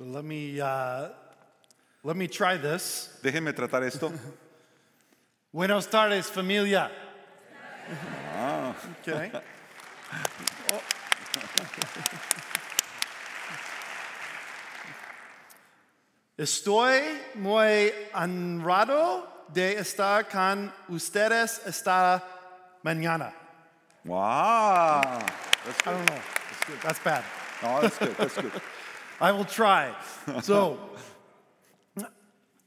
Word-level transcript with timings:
So 0.00 0.06
let 0.06 0.24
me 0.24 0.58
uh, 0.58 1.08
let 2.02 2.16
me 2.16 2.26
try 2.26 2.56
this. 2.56 3.10
Déjenme 3.22 3.52
tratar 3.52 3.82
esto. 3.82 4.10
Buenos 5.52 5.86
tardes, 5.88 6.30
familia. 6.30 6.90
Okay. 9.06 9.30
Oh. 10.72 10.80
Estoy 16.38 17.02
muy 17.34 17.92
honrado 18.14 19.28
de 19.52 19.76
estar 19.76 20.26
con 20.30 20.72
ustedes 20.88 21.60
esta 21.66 22.24
mañana. 22.82 23.34
Wow. 24.06 25.02
That's 25.02 25.80
I 25.84 25.84
good. 25.84 25.84
don't 25.84 26.06
know. 26.06 26.22
That's 26.82 26.98
bad. 27.00 27.24
No, 27.62 27.80
that's 27.82 27.98
good. 27.98 28.16
That's 28.16 28.34
good. 28.36 28.52
I 29.20 29.32
will 29.32 29.44
try. 29.44 29.92
So, 30.42 30.78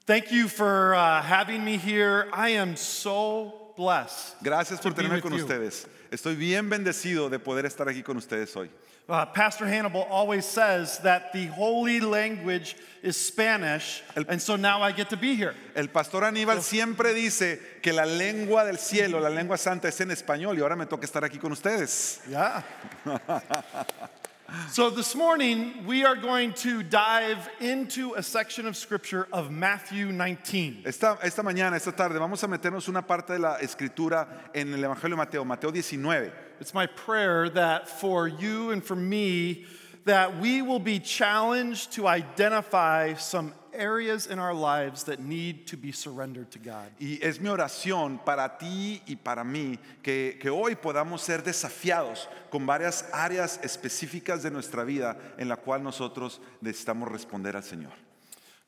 thank 0.05 0.31
you 0.31 0.47
for 0.47 0.93
uh, 0.93 1.21
having 1.21 1.63
me 1.63 1.77
here. 1.77 2.29
I 2.33 2.49
am 2.49 2.75
so 2.75 3.53
blessed. 3.75 4.35
Gracias 4.43 4.79
por 4.79 4.91
tenerme 4.91 5.21
con 5.21 5.33
you. 5.33 5.43
ustedes. 5.43 5.87
Estoy 6.11 6.35
bien 6.35 6.69
bendecido 6.69 7.29
de 7.29 7.39
poder 7.39 7.65
estar 7.65 7.87
aquí 7.87 8.03
con 8.03 8.17
ustedes 8.17 8.55
hoy. 8.55 8.69
Uh, 9.09 9.25
Pastor 9.25 9.65
Hannibal 9.67 10.03
always 10.09 10.45
says 10.45 10.99
that 10.99 11.33
the 11.33 11.47
holy 11.47 11.99
language 11.99 12.77
is 13.01 13.17
Spanish, 13.17 14.01
El- 14.15 14.23
and 14.29 14.41
so 14.41 14.55
now 14.55 14.81
I 14.81 14.93
get 14.93 15.09
to 15.09 15.17
be 15.17 15.35
here. 15.35 15.53
El 15.75 15.87
pastor 15.87 16.21
Aníbal 16.21 16.61
siempre 16.61 17.13
dice 17.13 17.59
que 17.81 17.91
la 17.91 18.05
lengua 18.05 18.63
del 18.63 18.77
cielo, 18.77 19.19
la 19.19 19.29
lengua 19.29 19.57
santa 19.57 19.89
es 19.89 19.99
en 19.99 20.11
español 20.11 20.57
y 20.57 20.61
ahora 20.61 20.77
me 20.77 20.85
toca 20.85 21.05
estar 21.05 21.23
aquí 21.25 21.37
con 21.37 21.51
ustedes. 21.51 22.21
Yeah. 22.29 22.63
so 24.69 24.89
this 24.89 25.15
morning 25.15 25.85
we 25.85 26.03
are 26.05 26.15
going 26.15 26.53
to 26.53 26.83
dive 26.83 27.49
into 27.59 28.13
a 28.13 28.21
section 28.21 28.67
of 28.67 28.77
scripture 28.77 29.27
of 29.31 29.49
Matthew 29.51 30.11
19. 30.11 30.83
Esta, 30.85 31.17
esta 31.23 31.41
mañana, 31.41 31.75
esta 31.75 31.91
tarde, 31.91 32.19
vamos 32.19 32.43
a 32.43 32.47
meternos 32.47 32.87
una 32.87 33.01
parte 33.01 33.33
de 33.33 33.39
la 33.39 33.57
escritura 33.57 34.27
en 34.53 34.73
el 34.73 34.81
Evangelio 34.81 35.11
de 35.11 35.15
Mateo, 35.15 35.45
Mateo 35.45 35.71
19. 35.71 36.31
It's 36.59 36.73
my 36.73 36.85
prayer 36.85 37.49
that 37.49 37.89
for 37.89 38.27
you 38.27 38.71
and 38.71 38.83
for 38.83 38.95
me, 38.95 39.65
that 40.05 40.39
we 40.39 40.61
will 40.61 40.79
be 40.79 40.99
challenged 40.99 41.93
to 41.93 42.07
identify 42.07 43.13
some 43.15 43.53
areas 43.73 44.27
in 44.27 44.39
our 44.39 44.53
lives 44.53 45.03
that 45.03 45.19
need 45.19 45.67
to 45.67 45.77
be 45.77 45.91
surrendered 45.91 46.49
to 46.51 46.59
God. 46.59 46.89
Y 46.99 47.19
es 47.21 47.39
mi 47.39 47.49
oración 47.49 48.23
para 48.23 48.57
ti 48.59 49.01
y 49.07 49.15
para 49.15 49.43
mí 49.43 49.77
que, 50.01 50.37
que 50.39 50.49
hoy 50.49 50.75
podamos 50.75 51.21
ser 51.21 51.43
desafiados 51.43 52.27
con 52.51 52.65
varias 52.65 53.03
áreas 53.13 53.59
específicas 53.63 54.43
de 54.43 54.51
nuestra 54.51 54.83
vida 54.83 55.15
en 55.37 55.47
la 55.49 55.55
cual 55.55 55.83
nosotros 55.83 56.39
necesitamos 56.61 57.09
responder 57.09 57.55
al 57.55 57.63
Señor. 57.63 57.91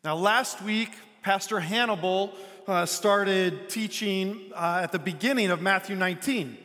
Now, 0.04 0.16
last 0.16 0.62
week, 0.62 0.92
Pastor 1.24 1.60
Hannibal 1.60 2.32
uh, 2.68 2.86
started 2.86 3.70
teaching 3.70 4.52
uh, 4.54 4.82
at 4.84 4.92
the 4.92 5.00
beginning 5.00 5.50
of 5.50 5.62
Matthew 5.62 5.96
19. 5.96 6.58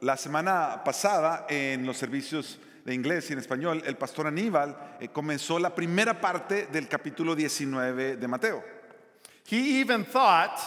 La 0.00 0.16
semana 0.16 0.82
pasada 0.84 1.46
en 1.48 1.86
los 1.86 1.96
servicios 1.96 2.56
de 2.88 2.94
inglés 2.94 3.28
y 3.28 3.34
en 3.34 3.38
español, 3.38 3.82
el 3.84 3.96
pastor 3.96 4.26
Aníbal 4.26 4.96
eh, 4.98 5.08
comenzó 5.08 5.58
la 5.58 5.74
primera 5.74 6.18
parte 6.18 6.68
del 6.72 6.88
capítulo 6.88 7.36
19 7.36 8.16
de 8.16 8.28
Mateo. 8.28 8.64
He 9.44 9.80
even 9.80 10.04
thought 10.06 10.58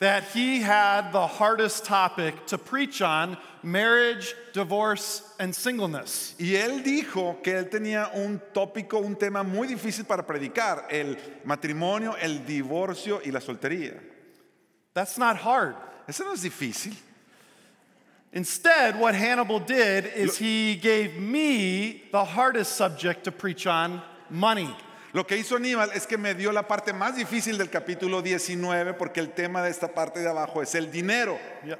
that 0.00 0.24
he 0.34 0.62
had 0.62 1.12
the 1.12 1.26
hardest 1.26 1.84
topic 1.84 2.46
to 2.46 2.56
preach 2.56 3.02
on 3.02 3.36
marriage, 3.62 4.34
divorce, 4.54 5.22
and 5.38 5.54
singleness. 5.54 6.34
Y 6.38 6.56
él 6.56 6.82
dijo 6.82 7.42
que 7.42 7.58
él 7.58 7.68
tenía 7.68 8.10
un 8.14 8.40
tópico, 8.54 8.98
un 8.98 9.16
tema 9.16 9.42
muy 9.42 9.68
difícil 9.68 10.06
para 10.06 10.26
predicar, 10.26 10.86
el 10.90 11.18
matrimonio, 11.44 12.16
el 12.20 12.46
divorcio 12.46 13.20
y 13.22 13.30
la 13.30 13.40
soltería. 13.40 14.00
That's 14.94 15.18
not 15.18 15.36
hard. 15.36 15.76
Eso 16.08 16.24
no 16.24 16.32
es 16.32 16.42
difícil. 16.42 16.96
Instead, 18.32 18.98
what 18.98 19.14
Hannibal 19.14 19.60
did 19.60 20.06
is 20.06 20.38
he 20.38 20.74
gave 20.76 21.18
me 21.20 22.04
the 22.12 22.24
hardest 22.24 22.76
subject 22.76 23.24
to 23.24 23.32
preach 23.32 23.66
on 23.66 24.00
money. 24.30 24.74
Lo 25.12 25.24
que 25.24 25.36
hizo 25.36 25.58
Aníbal 25.58 25.94
es 25.94 26.06
que 26.06 26.16
me 26.16 26.32
dio 26.32 26.50
la 26.50 26.62
parte 26.62 26.94
más 26.94 27.14
difícil 27.14 27.58
del 27.58 27.68
capítulo 27.68 28.22
19 28.22 28.94
porque 28.96 29.18
el 29.20 29.28
tema 29.34 29.62
de 29.62 29.68
esta 29.68 29.88
parte 29.88 30.20
de 30.20 30.28
abajo 30.28 30.62
es 30.62 30.74
el 30.74 30.86
dinero. 30.90 31.38
Yep. 31.66 31.78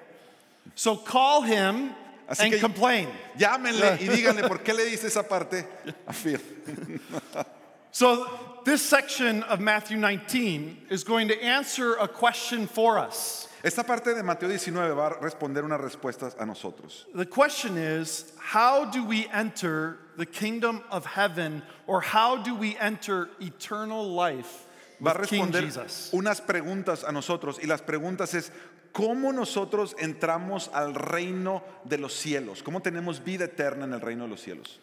So 0.75 0.97
call 0.97 1.43
him 1.43 1.95
Así 2.29 2.43
and 2.45 2.53
que- 2.53 2.61
complain. 2.61 3.09
Llámenle 3.39 3.97
y 4.01 4.09
díganle 4.15 4.47
por 4.47 4.59
qué 4.62 4.75
le 4.75 4.85
dice 4.85 5.07
esa 5.07 5.23
parte 5.23 5.65
a 6.07 6.12
Phil. 6.12 6.39
So, 7.95 8.27
this 8.65 8.81
section 8.81 9.43
of 9.43 9.61
Matthew 9.61 9.99
19 9.99 10.87
is 10.89 11.05
going 11.05 11.29
to 11.29 11.39
answer 11.43 11.93
a 11.97 12.09
question 12.09 12.67
for 12.67 12.99
us. 12.99 13.49
Esta 13.62 13.84
parte 13.84 14.12
de 14.12 14.23
Mateo 14.25 14.49
19 14.49 14.93
va 14.93 15.06
a 15.06 15.21
responder 15.21 15.65
unas 15.65 15.81
respuestas 15.81 16.34
a 16.39 16.45
nosotros. 16.45 17.06
The 17.15 17.27
question 17.27 17.78
is 17.78 18.33
how 18.37 18.87
do 18.87 19.05
we 19.05 19.28
enter 19.33 19.99
the 20.17 20.27
kingdom 20.27 20.83
of 20.91 21.06
heaven 21.06 21.62
or 21.87 22.00
how 22.00 22.39
do 22.39 22.56
we 22.56 22.77
enter 22.78 23.28
eternal 23.41 24.05
life 24.05 24.67
Va 25.00 25.12
a 25.12 25.21
with 25.21 25.31
King 25.31 25.47
responder 25.47 25.61
Jesus? 25.62 26.11
unas 26.12 26.41
preguntas 26.41 27.05
a 27.05 27.12
nosotros 27.12 27.61
y 27.62 27.69
las 27.69 27.83
preguntas 27.83 28.34
es 28.34 28.50
¿cómo 28.93 29.33
nosotros 29.33 29.94
entramos 30.00 30.69
al 30.75 30.94
reino 30.94 31.62
de 31.84 31.99
los 31.99 32.15
cielos? 32.15 32.65
¿Cómo 32.65 32.83
tenemos 32.83 33.23
vida 33.23 33.44
eterna 33.44 33.84
en 33.84 33.93
el 33.93 34.00
reino 34.00 34.25
de 34.25 34.31
los 34.31 34.41
cielos? 34.41 34.81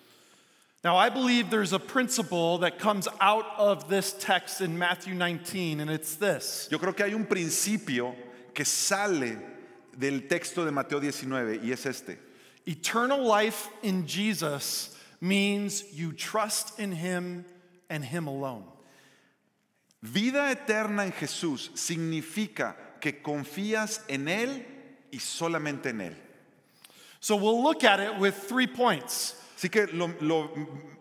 Now, 0.86 0.96
I 0.96 1.10
believe 1.10 1.50
there's 1.50 1.74
a 1.74 1.80
principle 1.80 2.60
that 2.60 2.80
comes 2.80 3.10
out 3.20 3.46
of 3.58 3.90
this 3.90 4.14
text 4.14 4.62
in 4.62 4.80
Matthew 4.80 5.14
19, 5.14 5.82
and 5.82 5.92
it's 5.92 6.16
this 6.16 6.70
Yo 6.72 6.80
creo 6.80 6.96
que 6.96 7.04
hay 7.04 7.14
un 7.14 7.26
principio 7.26 8.16
que 8.60 8.66
sale 8.66 9.38
del 9.98 10.28
texto 10.28 10.66
de 10.66 10.72
Mateo 10.72 11.00
19 11.00 11.62
y 11.64 11.72
es 11.72 11.86
este. 11.86 12.18
eternal 12.66 13.18
life 13.26 13.70
in 13.84 14.06
Jesus 14.06 14.98
means 15.22 15.86
you 15.94 16.12
trust 16.12 16.78
in 16.78 16.92
him 16.92 17.46
and 17.90 18.04
him 18.04 18.28
alone. 18.28 18.66
Vida 20.04 20.52
eterna 20.52 21.06
en 21.06 21.14
Jesús 21.14 21.72
significa 21.76 22.76
que 23.00 23.22
confías 23.24 24.02
en 24.10 24.28
Él 24.28 24.66
y 25.10 25.20
solamente 25.20 25.86
en 25.92 26.02
Él. 26.02 26.16
So, 27.22 27.38
we'll 27.38 27.64
look 27.64 27.86
at 27.86 28.02
it 28.02 28.20
with 28.20 28.34
three 28.36 28.68
points. 28.68 29.36
Así 29.58 29.70
que 29.72 29.88
lo, 29.94 30.08
lo- 30.20 30.50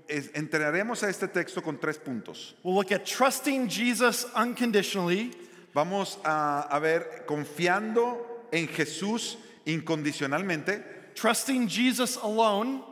es- 0.09 0.29
entraremos 0.33 1.03
a 1.03 1.09
este 1.09 1.27
texto 1.27 1.61
con 1.61 1.77
tres 1.79 1.99
puntos. 1.99 2.55
We'll 2.63 2.75
look 2.77 2.93
at 2.93 3.05
trusting 3.05 3.69
Jesus 3.69 4.27
unconditionally. 4.37 5.33
Vamos 5.75 6.19
a, 6.25 6.67
a 6.71 6.81
ver 6.81 7.25
confiando 7.27 8.19
en 8.51 8.69
Jesús 8.69 9.37
incondicionalmente, 9.67 10.83
trusting 11.15 11.69
Jesus 11.69 12.17
alone, 12.17 12.83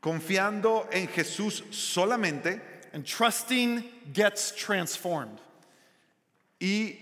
confiando 0.00 0.88
en 0.92 1.08
Jesús 1.08 1.62
solamente 1.70 2.60
and 2.92 3.04
trusting 3.04 3.84
gets 4.12 4.52
transformed. 4.52 5.40
y 6.60 6.96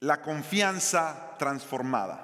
la 0.00 0.16
confianza 0.18 1.38
transformada. 1.38 2.20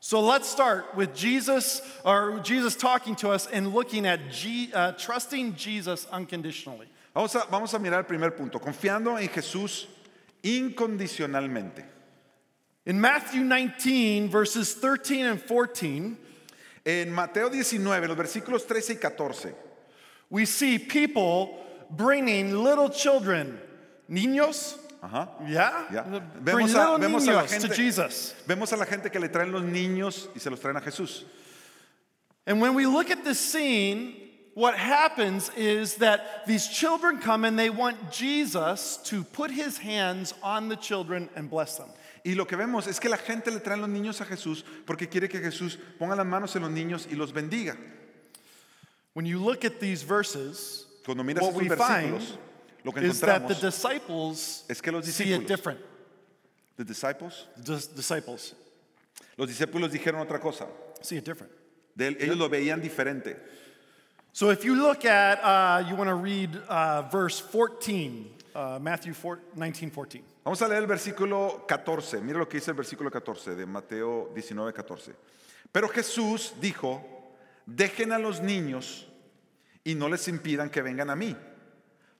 So 0.00 0.20
let's 0.20 0.48
start 0.48 0.96
with 0.96 1.14
Jesus, 1.14 1.80
or 2.04 2.40
Jesus 2.40 2.74
talking 2.74 3.14
to 3.16 3.30
us 3.30 3.46
and 3.46 3.72
looking 3.72 4.04
at 4.04 4.30
G, 4.30 4.70
uh, 4.74 4.92
trusting 4.92 5.54
Jesus 5.54 6.06
unconditionally. 6.12 6.88
Vamos 7.14 7.34
a, 7.36 7.46
vamos 7.50 7.74
a 7.74 7.78
mirar 7.78 7.98
el 7.98 8.04
primer 8.04 8.30
punto, 8.30 8.58
confiando 8.58 9.20
en 9.20 9.28
Jesús 9.28 9.86
incondicionalmente. 10.42 11.84
In 12.84 13.00
Matthew 13.00 13.44
19, 13.44 14.28
verses 14.28 14.74
13 14.74 15.22
and 15.22 15.40
14, 15.40 16.16
En 16.84 17.12
Mateo 17.12 17.48
19, 17.48 18.08
los 18.08 18.16
versículos 18.16 18.66
13 18.66 18.94
y 18.94 18.96
14, 18.96 19.54
we 20.30 20.44
see 20.44 20.78
people 20.80 21.64
bringing 21.90 22.56
little 22.64 22.88
children, 22.90 23.56
niños, 24.10 24.76
ajá, 25.00 25.28
yeah, 25.48 26.10
bring 26.42 26.66
Vemos 26.66 26.74
a- 26.74 26.98
vemos 26.98 27.28
a 27.28 27.32
la 27.34 27.46
gente- 27.46 27.72
Jesus. 27.76 28.34
vemos 28.48 28.72
a 28.72 28.76
la 28.76 28.84
gente 28.84 29.10
que 29.10 29.20
le 29.20 29.28
traen 29.28 29.52
los 29.52 29.62
niños 29.62 30.28
y 30.34 30.40
se 30.40 30.50
los 30.50 30.58
traen 30.58 30.76
a 30.76 30.80
Jesús. 30.80 31.24
And 32.48 32.60
when 32.60 32.74
we 32.74 32.84
look 32.84 33.12
at 33.12 33.22
this 33.22 33.38
scene, 33.38 34.21
what 34.54 34.74
happens 34.76 35.50
is 35.56 35.96
that 35.96 36.44
these 36.46 36.68
children 36.68 37.18
come 37.18 37.44
and 37.44 37.58
they 37.58 37.70
want 37.70 38.10
Jesus 38.12 38.98
to 39.04 39.24
put 39.24 39.50
his 39.50 39.78
hands 39.78 40.34
on 40.42 40.68
the 40.68 40.76
children 40.76 41.28
and 41.36 41.48
bless 41.50 41.76
them. 41.76 41.88
Y 42.24 42.34
lo 42.34 42.44
que 42.44 42.56
vemos 42.56 42.86
es 42.86 43.00
que 43.00 43.08
la 43.10 43.16
gente 43.16 43.50
le 43.50 43.58
trae 43.60 43.76
los 43.76 43.88
niños 43.88 44.20
a 44.20 44.24
Jesús 44.24 44.62
porque 44.86 45.08
quiere 45.08 45.28
que 45.28 45.40
Jesús 45.40 45.76
ponga 45.98 46.14
las 46.16 46.26
manos 46.26 46.54
en 46.54 46.62
los 46.62 46.70
niños 46.70 47.06
y 47.10 47.16
los 47.16 47.32
bendiga. 47.32 47.76
When 49.14 49.26
you 49.26 49.38
look 49.38 49.64
at 49.64 49.80
these 49.80 50.02
verses, 50.02 50.86
Cuando 51.04 51.22
miras 51.24 51.42
what 51.42 51.54
estos 51.54 51.62
we 51.62 51.76
find 51.76 52.38
lo 52.84 52.92
que 52.92 53.02
is 53.02 53.20
that 53.20 53.46
the 53.48 53.54
encontramos 53.54 53.60
disciples 53.60 54.64
es 54.68 54.80
que 54.80 54.92
los 54.92 55.04
see 55.06 55.32
it 55.32 55.40
discípulos, 55.40 55.46
different. 55.48 55.80
the 56.76 56.84
disciples, 56.84 57.46
The 57.56 57.72
dis- 57.74 57.86
disciples 57.94 58.54
los 59.36 59.48
discípulos 59.48 59.90
dijeron 59.90 60.20
otra 60.26 60.40
cosa. 60.40 60.66
see 61.02 61.16
it 61.16 61.24
different. 61.24 61.52
De 61.96 62.06
él- 62.08 62.16
ellos 62.20 62.36
lo 62.38 62.48
veían 62.48 62.80
diferente. 62.80 63.36
So 64.42 64.50
if 64.50 64.64
you 64.64 64.74
look 64.74 65.04
at, 65.04 65.38
uh, 65.44 65.84
you 65.88 65.94
want 65.94 66.08
to 66.08 66.16
read 66.16 66.56
uh, 66.68 67.02
verse 67.02 67.38
14, 67.38 68.28
uh, 68.56 68.80
Matthew 68.82 69.14
4, 69.14 69.38
19, 69.54 69.90
14. 69.92 70.24
Vamos 70.44 70.60
a 70.60 70.66
leer 70.66 70.82
el 70.82 70.88
versículo 70.88 71.64
14. 71.64 72.20
Mira 72.20 72.40
lo 72.40 72.46
que 72.46 72.58
dice 72.58 72.72
el 72.72 72.74
versículo 72.74 73.08
14 73.08 73.54
de 73.54 73.66
Mateo 73.66 74.32
19, 74.34 74.72
14. 74.72 75.14
Pero 75.70 75.86
Jesús 75.86 76.54
dijo, 76.60 77.00
dejen 77.66 78.10
a 78.10 78.18
los 78.18 78.40
niños 78.40 79.06
y 79.84 79.94
no 79.94 80.08
les 80.08 80.26
impidan 80.26 80.70
que 80.70 80.82
vengan 80.82 81.10
a 81.10 81.14
mí, 81.14 81.36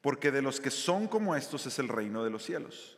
porque 0.01 0.31
de 0.31 0.43
los 0.43 0.61
que 0.61 0.71
son 0.71 1.09
como 1.09 1.35
estos 1.35 1.67
es 1.67 1.77
el 1.81 1.89
reino 1.89 2.23
de 2.23 2.31
los 2.31 2.45
cielos. 2.45 2.97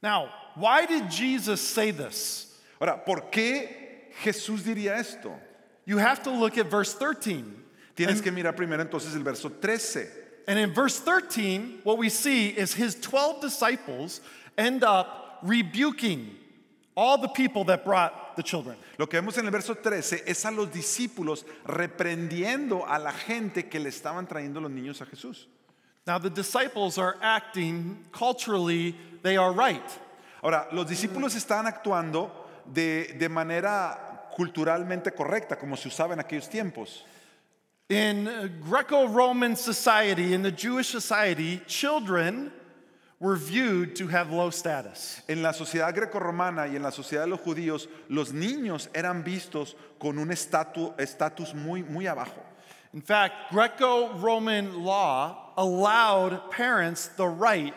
Now, 0.00 0.30
why 0.54 0.86
did 0.86 1.10
Jesus 1.10 1.60
say 1.60 1.90
this? 1.90 2.62
Ahora, 2.78 3.04
¿por 3.04 3.28
qué 3.28 4.12
Jesús 4.22 4.62
diría 4.62 4.98
esto? 5.00 5.36
You 5.84 5.98
have 5.98 6.22
to 6.22 6.30
look 6.30 6.56
at 6.56 6.70
verse 6.70 6.94
13. 6.94 7.65
Tienes 7.96 8.20
que 8.20 8.30
mirar 8.30 8.54
primero 8.54 8.82
entonces 8.82 9.14
el 9.14 9.22
verso 9.22 9.50
13. 9.50 10.06
And 10.46 10.58
in 10.58 10.72
verse 10.72 11.00
13, 11.00 11.80
what 11.82 11.98
we 11.98 12.10
see 12.10 12.50
is 12.50 12.74
his 12.74 12.94
12 12.94 13.40
disciples 13.40 14.20
end 14.56 14.84
up 14.84 15.38
rebuking 15.42 16.36
all 16.94 17.18
the 17.18 17.28
people 17.28 17.64
that 17.64 17.84
brought 17.84 18.36
the 18.36 18.42
children. 18.42 18.76
Lo 18.98 19.06
que 19.06 19.20
vemos 19.20 19.38
en 19.38 19.46
el 19.46 19.50
verso 19.50 19.74
13 19.74 20.24
es 20.26 20.44
a 20.44 20.50
los 20.50 20.68
discípulos 20.68 21.44
reprendiendo 21.66 22.84
a 22.86 22.98
la 22.98 23.12
gente 23.12 23.64
que 23.64 23.80
le 23.80 23.88
estaban 23.88 24.26
trayendo 24.28 24.60
los 24.60 24.70
niños 24.70 25.00
a 25.00 25.06
Jesús. 25.06 25.46
Now, 26.06 26.18
the 26.18 26.30
disciples 26.30 26.98
are 26.98 27.16
acting 27.20 28.04
culturally, 28.12 28.94
they 29.22 29.36
are 29.36 29.52
right. 29.52 29.82
Ahora, 30.42 30.68
los 30.70 30.86
discípulos 30.86 31.34
estaban 31.34 31.66
actuando 31.66 32.30
de, 32.64 33.14
de 33.18 33.28
manera 33.28 34.28
culturalmente 34.36 35.12
correcta, 35.12 35.58
como 35.58 35.76
se 35.76 35.88
usaba 35.88 36.14
en 36.14 36.20
aquellos 36.20 36.48
tiempos. 36.48 37.04
In 37.88 38.60
Greco 38.68 39.06
Roman 39.06 39.54
society, 39.54 40.34
in 40.34 40.42
the 40.42 40.50
Jewish 40.50 40.88
society, 40.88 41.60
children 41.68 42.50
were 43.20 43.36
viewed 43.36 43.94
to 43.96 44.08
have 44.08 44.32
low 44.32 44.50
status. 44.50 45.22
En 45.28 45.40
la 45.40 45.52
sociedad 45.52 45.94
grecorromana 45.94 46.68
y 46.68 46.74
en 46.74 46.82
la 46.82 46.90
sociedad 46.90 47.24
de 47.24 47.30
los 47.30 47.40
judíos, 47.40 47.86
los 48.08 48.32
niños 48.32 48.88
eran 48.92 49.22
vistos 49.22 49.74
con 50.00 50.18
un 50.18 50.28
estatu- 50.30 50.94
estatus 50.98 51.54
muy, 51.54 51.82
muy 51.84 52.06
abajo. 52.06 52.42
In 52.92 53.00
fact, 53.02 53.52
Greco 53.52 54.12
Roman 54.14 54.82
law 54.82 55.52
allowed 55.56 56.50
parents 56.50 57.08
the 57.16 57.26
right 57.28 57.74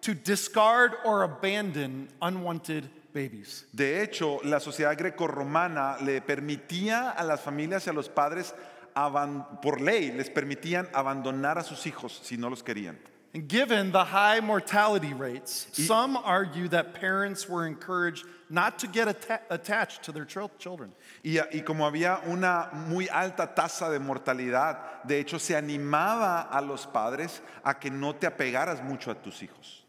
to 0.00 0.12
discard 0.12 0.92
or 1.04 1.22
abandon 1.22 2.08
unwanted 2.20 2.88
babies. 3.12 3.66
De 3.72 4.02
hecho, 4.02 4.40
la 4.44 4.58
sociedad 4.58 4.98
grecorromana 4.98 6.00
le 6.04 6.20
permitía 6.20 7.14
a 7.16 7.22
las 7.24 7.40
familias 7.40 7.86
y 7.86 7.90
a 7.90 7.92
los 7.92 8.08
padres, 8.08 8.52
por 8.94 9.80
ley, 9.80 10.10
les 10.12 10.28
permitían 10.28 10.88
abandonar 10.92 11.58
a 11.58 11.62
sus 11.62 11.86
hijos 11.86 12.20
si 12.22 12.36
no 12.36 12.48
los 12.48 12.62
querían. 12.62 12.96
And 13.34 13.48
given 13.48 13.92
the 13.92 14.04
high 14.04 14.40
mortality 14.40 15.14
rates, 15.14 15.66
some 15.72 16.18
argue 16.18 16.68
that 16.68 16.92
parents 16.92 17.48
were 17.48 17.66
encouraged 17.66 18.26
not 18.50 18.78
to 18.80 18.86
get 18.86 19.08
atta- 19.08 19.40
attached 19.48 20.02
to 20.02 20.12
their 20.12 20.26
chil- 20.26 20.50
children. 20.58 20.92
Y, 21.24 21.38
y 21.50 21.62
como 21.62 21.90
había 21.90 22.20
una 22.26 22.68
muy 22.74 23.08
alta 23.08 23.46
tasa 23.54 23.90
de 23.90 23.98
mortalidad, 23.98 25.02
de 25.06 25.18
hecho 25.18 25.38
se 25.38 25.54
animaba 25.54 26.46
a 26.50 26.60
los 26.60 26.84
padres 26.84 27.40
a 27.64 27.72
que 27.72 27.90
no 27.90 28.12
te 28.12 28.26
apegaras 28.26 28.84
mucho 28.84 29.10
a 29.10 29.14
tus 29.14 29.42
hijos. 29.42 29.82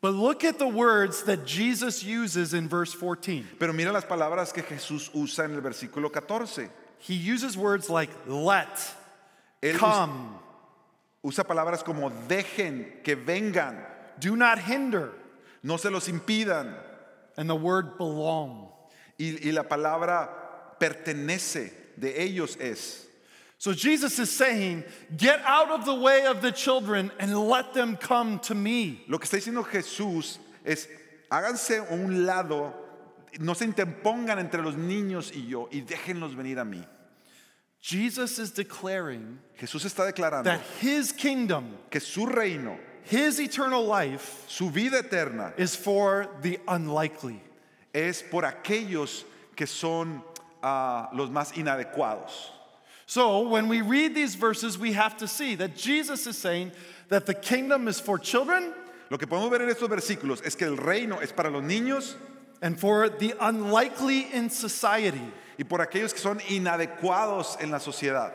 But 0.00 0.14
look 0.14 0.44
at 0.44 0.58
the 0.58 0.66
words 0.66 1.22
that 1.24 1.46
Jesus 1.46 2.02
uses 2.02 2.54
in 2.54 2.68
verse 2.68 2.92
14. 2.94 3.44
Pero 3.58 3.72
mira 3.72 3.92
las 3.92 4.04
palabras 4.04 4.52
que 4.52 4.62
Jesús 4.62 5.10
usa 5.14 5.44
en 5.44 5.54
el 5.54 5.60
versículo 5.60 6.10
14. 6.10 6.70
He 7.00 7.14
uses 7.14 7.56
words 7.56 7.90
like 7.90 8.10
let, 8.26 8.78
Él 9.62 9.76
come, 9.76 10.38
usa 11.24 11.44
palabras 11.44 11.82
como 11.84 12.10
dejen, 12.28 13.02
que 13.02 13.16
vengan, 13.16 13.78
do 14.18 14.36
not 14.36 14.58
hinder, 14.58 15.12
no 15.62 15.76
se 15.76 15.90
los 15.90 16.08
impidan. 16.08 16.74
and 17.40 17.48
the 17.48 17.56
word 17.56 17.96
belong. 17.96 18.68
Y, 19.18 19.38
y 19.42 19.50
la 19.50 19.62
palabra 19.62 20.28
pertenece 20.78 21.72
de 21.98 22.22
ellos 22.22 22.56
es. 22.60 23.06
So 23.56 23.72
Jesus 23.72 24.18
is 24.18 24.30
saying, 24.30 24.84
get 25.16 25.40
out 25.44 25.70
of 25.70 25.86
the 25.86 25.94
way 25.94 26.26
of 26.26 26.42
the 26.42 26.52
children 26.52 27.10
and 27.18 27.38
let 27.48 27.72
them 27.72 27.96
come 27.96 28.38
to 28.40 28.54
me. 28.54 29.02
Lo 29.08 29.18
que 29.18 29.26
está 29.26 29.38
diciendo 29.38 29.64
Jesús 29.66 30.38
es, 30.64 30.86
háganse 31.30 31.78
a 31.78 31.92
un 31.92 32.26
lado, 32.26 32.74
no 33.38 33.54
se 33.54 33.64
interpongan 33.64 34.38
entre 34.38 34.62
los 34.62 34.76
niños 34.76 35.32
y 35.34 35.46
yo 35.46 35.68
y 35.70 35.82
déjenlos 35.82 36.34
venir 36.34 36.58
a 36.58 36.64
mí. 36.64 36.84
Jesus 37.80 38.38
is 38.38 38.50
declaring 38.50 39.38
Jesús 39.58 39.84
está 39.84 40.10
declarando 40.12 40.44
that 40.44 40.60
his 40.80 41.12
kingdom, 41.12 41.76
que 41.90 42.00
su 42.00 42.26
reino, 42.26 42.78
his 43.04 43.40
eternal 43.40 43.84
life, 43.84 44.44
su 44.48 44.70
vida 44.70 44.98
eterna, 44.98 45.52
is 45.56 45.74
for 45.74 46.28
the 46.42 46.58
unlikely. 46.68 47.40
es 47.94 48.22
por 48.22 48.42
aquellos 48.42 49.24
que 49.56 49.66
son 49.66 50.22
ah, 50.62 51.08
los 51.14 51.30
más 51.30 51.52
inadecuados. 51.52 52.50
So 53.06 53.48
when 53.48 53.68
we 53.68 53.80
read 53.80 54.14
these 54.14 54.34
verses, 54.36 54.78
we 54.78 54.92
have 54.92 55.16
to 55.16 55.26
see 55.26 55.56
that 55.56 55.74
Jesus 55.74 56.26
is 56.26 56.38
saying 56.38 56.70
that 57.08 57.26
the 57.26 57.34
kingdom 57.34 57.88
is 57.88 57.98
for 57.98 58.18
children 58.18 58.72
Lo 59.10 59.18
que 59.18 59.26
podemos 59.26 59.50
ver 59.50 59.62
en 59.62 59.68
estos 59.68 59.88
versículos 59.88 60.40
es 60.44 60.54
que 60.54 60.66
el 60.66 60.76
reino 60.76 61.20
es 61.20 61.32
para 61.32 61.50
los 61.50 61.64
niños 61.64 62.14
and 62.62 62.78
for 62.78 63.08
the 63.08 63.34
unlikely 63.40 64.32
in 64.32 64.50
society. 64.50 65.32
y 65.60 65.64
por 65.64 65.80
aquellos 65.80 66.14
que 66.14 66.20
son 66.20 66.40
inadecuados 66.48 67.60
en 67.60 67.70
la 67.70 67.78
sociedad. 67.78 68.32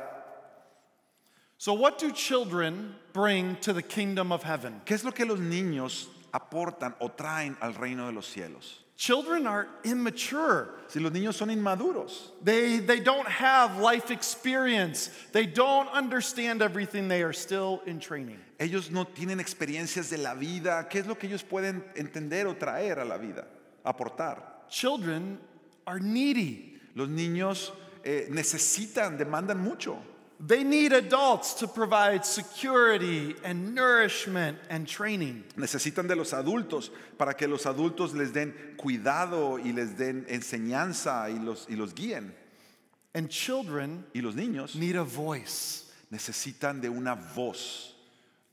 So, 1.58 1.74
what 1.74 1.98
do 1.98 2.12
children 2.12 2.94
bring 3.14 3.56
to 3.62 3.74
the 3.74 3.82
kingdom 3.82 4.32
of 4.32 4.44
heaven? 4.44 4.82
¿Qué 4.86 4.92
es 4.94 5.04
lo 5.04 5.12
que 5.12 5.26
los 5.26 5.40
niños 5.40 6.08
aportan 6.32 6.94
o 7.00 7.10
traen 7.10 7.58
al 7.62 7.74
reino 7.74 8.06
de 8.06 8.12
los 8.12 8.28
cielos? 8.28 8.82
Children 8.98 9.48
are 9.48 9.68
immature. 9.84 10.70
Si 10.88 11.00
los 11.00 11.12
niños 11.12 11.34
son 11.34 11.50
inmaduros, 11.50 12.32
They, 12.44 12.78
they 12.78 13.00
don't 13.00 13.28
have 13.28 13.80
life 13.80 14.12
experience. 14.12 15.10
They 15.32 15.48
don't 15.48 15.90
understand 15.90 16.62
everything. 16.62 17.08
They 17.08 17.24
are 17.24 17.34
still 17.34 17.82
in 17.88 18.00
training. 18.00 18.40
ellos 18.60 18.92
no 18.92 19.06
tienen 19.06 19.40
experiencias 19.40 20.10
de 20.12 20.18
la 20.18 20.36
vida. 20.36 20.88
¿Qué 20.90 21.00
es 21.00 21.08
lo 21.08 21.16
que 21.16 21.28
ellos 21.28 21.44
pueden 21.44 21.84
entender 21.96 22.46
o 22.46 22.54
traer 22.54 23.00
a 23.00 23.06
la 23.06 23.18
vida? 23.18 23.48
Aportar. 23.86 24.42
Children 24.70 25.40
are 25.86 26.00
needy. 26.00 26.80
Los 26.96 27.10
niños 27.10 27.72
eh, 28.04 28.28
necesitan, 28.30 29.18
demandan 29.18 29.60
mucho. 29.60 29.98
They 30.40 30.64
need 30.66 30.92
adults 30.92 31.54
to 31.56 31.68
provide 31.68 32.26
security 32.26 33.36
and 33.44 33.74
nourishment 33.74 34.58
and 34.70 34.86
training. 34.86 35.46
Necesitan 35.56 36.08
de 36.08 36.16
los 36.16 36.34
adultos 36.34 36.90
para 37.18 37.34
que 37.34 37.48
los 37.48 37.66
adultos 37.66 38.14
les 38.14 38.32
den 38.34 38.54
cuidado 38.78 39.58
y 39.58 39.72
les 39.72 39.98
den 39.98 40.26
enseñanza 40.28 41.30
y 41.30 41.40
los, 41.40 41.68
y 41.70 41.76
los 41.76 41.94
guíen. 41.94 42.34
And 43.14 43.30
children 43.30 44.04
Y 44.14 44.20
los 44.20 44.36
niños 44.36 44.76
need 44.76 44.98
a 44.98 45.04
voice. 45.04 45.84
necesitan 46.12 46.82
de 46.82 46.90
una 46.90 47.16
voz. 47.16 47.95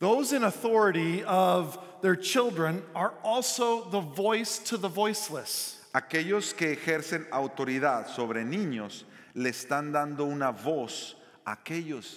Those 0.02 0.32
in 0.32 0.42
authority 0.42 1.22
of 1.22 1.78
their 2.00 2.16
children 2.16 2.82
are 2.92 3.14
also 3.22 3.88
the 3.88 4.00
voice 4.00 4.58
to 4.58 4.76
the 4.76 4.88
voiceless. 4.88 5.78
Aquellos 5.94 6.56
que 6.56 6.74
ejercen 6.74 7.24
autoridad 7.30 8.08
sobre 8.08 8.42
niños 8.42 9.04
le 9.36 9.50
están 9.50 9.92
dando 9.92 10.24
una 10.24 10.50
voz 10.50 11.14
a 11.46 11.54
aquellos 11.54 12.16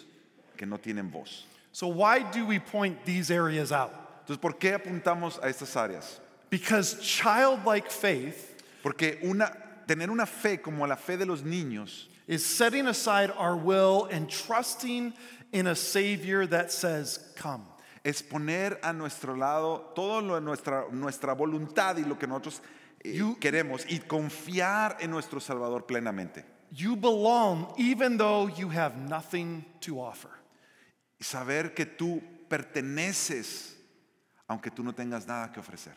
que 0.57 0.65
no 0.65 0.77
tienen 0.77 1.11
voz. 1.11 1.43
So, 1.73 1.87
why 1.87 2.23
do 2.23 2.47
we 2.47 2.57
point 2.57 3.05
these 3.05 3.29
areas 3.29 3.71
out? 3.71 3.93
Entonces, 4.25 4.41
¿por 4.41 4.53
qué 4.53 4.79
apuntamos 4.79 5.37
a 5.37 5.49
estas 5.49 5.75
áreas? 5.75 6.19
Because 6.49 6.99
childlike 7.03 7.91
faith 7.91 8.63
Porque 8.81 9.19
una, 9.23 9.55
tener 9.87 10.09
una 10.09 10.25
fe 10.25 10.57
como 10.57 10.87
la 10.87 10.95
fe 10.95 11.17
de 11.17 11.25
los 11.27 11.43
niños 11.43 12.05
is 12.25 12.43
setting 12.43 12.87
aside 12.87 13.29
our 13.37 13.55
will 13.55 14.05
and 14.11 14.27
trusting 14.27 15.13
in 15.51 15.67
a 15.67 15.75
Savior 15.75 16.47
that 16.47 16.71
says, 16.71 17.19
Come. 17.35 17.61
Es 18.05 18.21
poner 18.21 18.79
a 18.83 18.93
nuestro 18.93 19.35
lado 19.35 19.91
todo 19.95 20.21
lo 20.21 20.35
de 20.35 20.41
nuestra, 20.41 20.85
nuestra 20.91 21.33
voluntad 21.33 21.97
y 21.97 22.05
lo 22.05 22.19
que 22.19 22.27
nosotros 22.27 22.61
eh, 23.03 23.19
queremos 23.39 23.83
y 23.89 23.97
confiar 23.97 24.97
en 24.99 25.09
nuestro 25.09 25.39
Salvador 25.39 25.87
plenamente. 25.87 26.45
You 26.71 26.95
belong 26.95 27.73
even 27.79 28.15
though 28.15 28.47
you 28.47 28.69
have 28.69 28.95
nothing 28.95 29.65
to 29.79 29.99
offer. 29.99 30.29
Y 31.19 31.23
saber 31.23 31.73
que 31.73 31.87
tú 31.87 32.21
perteneces 32.47 33.75
aunque 34.47 34.69
tú 34.69 34.83
no 34.83 34.93
tengas 34.93 35.25
nada 35.25 35.51
que 35.51 35.59
ofrecer. 35.59 35.95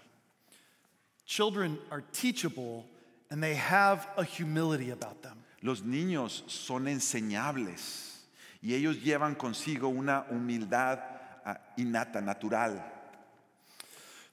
Children 1.27 1.79
are 1.91 2.03
teachable 2.13 2.87
and 3.31 3.43
they 3.43 3.55
have 3.55 4.09
a 4.17 4.25
humility 4.25 4.93
about 4.93 5.21
them. 5.21 5.37
Los 5.61 5.83
niños 5.83 6.43
son 6.47 6.89
enseñables 6.89 8.27
y 8.63 8.73
ellos 8.73 8.97
llevan 9.05 9.35
consigo 9.35 9.89
una 9.89 10.25
humildad 10.31 11.18
ah, 11.49 11.57
innata, 11.79 12.23
natural. 12.23 12.83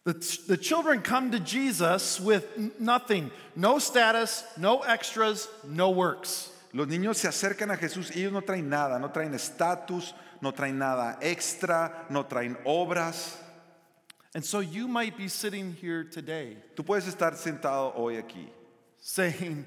The, 0.03 0.13
the 0.47 0.57
children 0.57 1.01
come 1.01 1.31
to 1.31 1.39
Jesus 1.39 2.19
with 2.19 2.79
nothing 2.79 3.31
no 3.55 3.79
status, 3.79 4.43
no 4.57 4.79
extras, 4.79 5.47
no 5.67 5.89
works. 5.89 6.51
Los 6.73 6.87
niños 6.87 7.15
se 7.15 7.27
acercan 7.27 7.71
a 7.71 7.77
Jesús 7.77 8.11
y 8.15 8.21
ellos 8.21 8.33
no 8.33 8.41
traen 8.41 8.69
nada, 8.69 8.99
no 8.99 9.09
traen 9.09 9.33
estatus, 9.33 10.13
no 10.41 10.51
traen 10.51 10.77
nada 10.77 11.17
extra, 11.21 12.05
no 12.09 12.23
traen 12.23 12.55
obras. 12.65 13.37
And 14.35 14.43
so 14.43 14.59
you 14.59 14.87
might 14.87 15.17
be 15.17 15.29
sitting 15.29 15.73
here 15.79 16.03
today 16.03 16.57
Tú 16.75 16.83
puedes 16.85 17.07
estar 17.07 17.35
sentado 17.37 17.95
hoy 17.95 18.21
aquí 18.21 18.49
saying, 19.01 19.65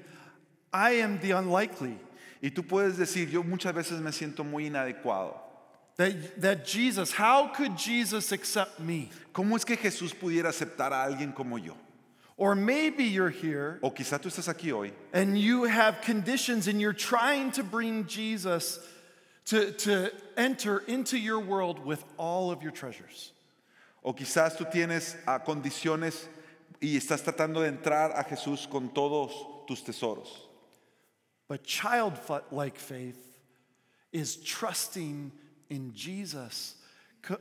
I 0.71 0.91
am 1.01 1.19
the 1.19 1.31
unlikely. 1.31 1.97
y 2.41 2.51
tú 2.51 2.63
puedes 2.63 2.97
decir, 2.97 3.29
yo 3.29 3.43
muchas 3.43 3.73
veces 3.73 3.99
me 3.99 4.11
siento 4.11 4.45
muy 4.45 4.67
inadecuado. 4.67 5.48
That, 5.99 6.41
that 6.41 6.65
Jesus, 6.65 7.11
how 7.11 7.49
could 7.49 7.77
Jesus 7.77 8.31
accept 8.31 8.79
me? 8.79 9.09
¿Cómo 9.33 9.57
es 9.57 9.65
que 9.65 9.75
Jesús 9.75 10.13
pudiera 10.13 10.45
aceptar 10.45 10.93
a 10.93 11.05
alguien 11.05 11.35
como 11.35 11.57
yo? 11.57 11.75
Or 12.37 12.55
maybe 12.55 13.03
you're 13.03 13.29
here 13.29 13.79
O 13.83 13.91
quizá 13.91 14.17
tú 14.17 14.29
estás 14.29 14.47
aquí 14.47 14.71
hoy 14.71 14.93
and 15.11 15.37
you 15.37 15.65
have 15.65 15.99
conditions 15.99 16.69
and 16.69 16.79
you're 16.79 16.93
trying 16.93 17.51
to 17.51 17.63
bring 17.63 18.05
Jesus 18.05 18.79
to, 19.47 19.73
to 19.73 20.09
enter 20.37 20.79
into 20.87 21.17
your 21.17 21.41
world 21.41 21.85
with 21.85 22.01
all 22.15 22.49
of 22.49 22.63
your 22.63 22.71
treasures. 22.71 23.33
O 24.01 24.13
quizás 24.13 24.55
tú 24.55 24.71
tienes 24.71 25.17
ah, 25.27 25.39
condiciones 25.39 26.27
y 26.81 26.95
estás 26.95 27.21
tratando 27.21 27.55
de 27.55 27.77
entrar 27.77 28.17
a 28.17 28.23
Jesús 28.23 28.69
con 28.69 28.87
todos 28.87 29.33
tus 29.67 29.81
tesoros. 29.81 30.29
But 31.49 31.65
childlike 31.65 32.77
faith 32.77 33.37
is 34.13 34.37
trusting 34.37 35.33
in 35.69 35.93
Jesus 35.93 36.75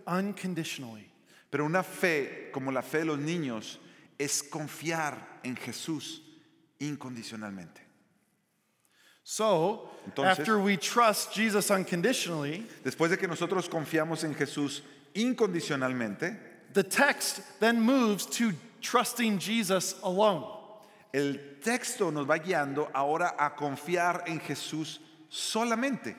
unconditionally. 0.06 1.10
Pero 1.50 1.64
una 1.64 1.82
fe 1.82 2.50
como 2.52 2.70
la 2.70 2.82
fe 2.82 2.98
de 2.98 3.04
los 3.06 3.18
niños 3.18 3.78
es 4.18 4.42
confiar 4.42 5.40
en 5.44 5.56
Jesús 5.56 6.20
incondicionalmente. 6.80 7.80
So, 9.24 9.90
Entonces- 10.06 10.38
after 10.40 10.58
we 10.58 10.76
trust 10.76 11.32
Jesus 11.32 11.70
unconditionally, 11.70 12.66
Después 12.82 13.10
de 13.10 13.16
que 13.18 13.26
nosotros 13.28 13.68
confiamos 13.68 14.24
en 14.24 14.34
Jesús 14.34 14.82
incondicionalmente, 15.14 16.38
the 16.72 16.82
text 16.82 17.40
then 17.60 17.80
moves 17.80 18.24
to 18.26 18.52
trusting 18.80 19.38
Jesus 19.38 19.94
alone. 20.02 20.54
el 21.12 21.58
texto 21.62 22.10
nos 22.10 22.26
va 22.26 22.38
guiando 22.38 22.90
ahora 22.94 23.34
a 23.38 23.50
confiar 23.56 24.24
en 24.26 24.40
Jesús 24.40 25.00
solamente. 25.30 26.14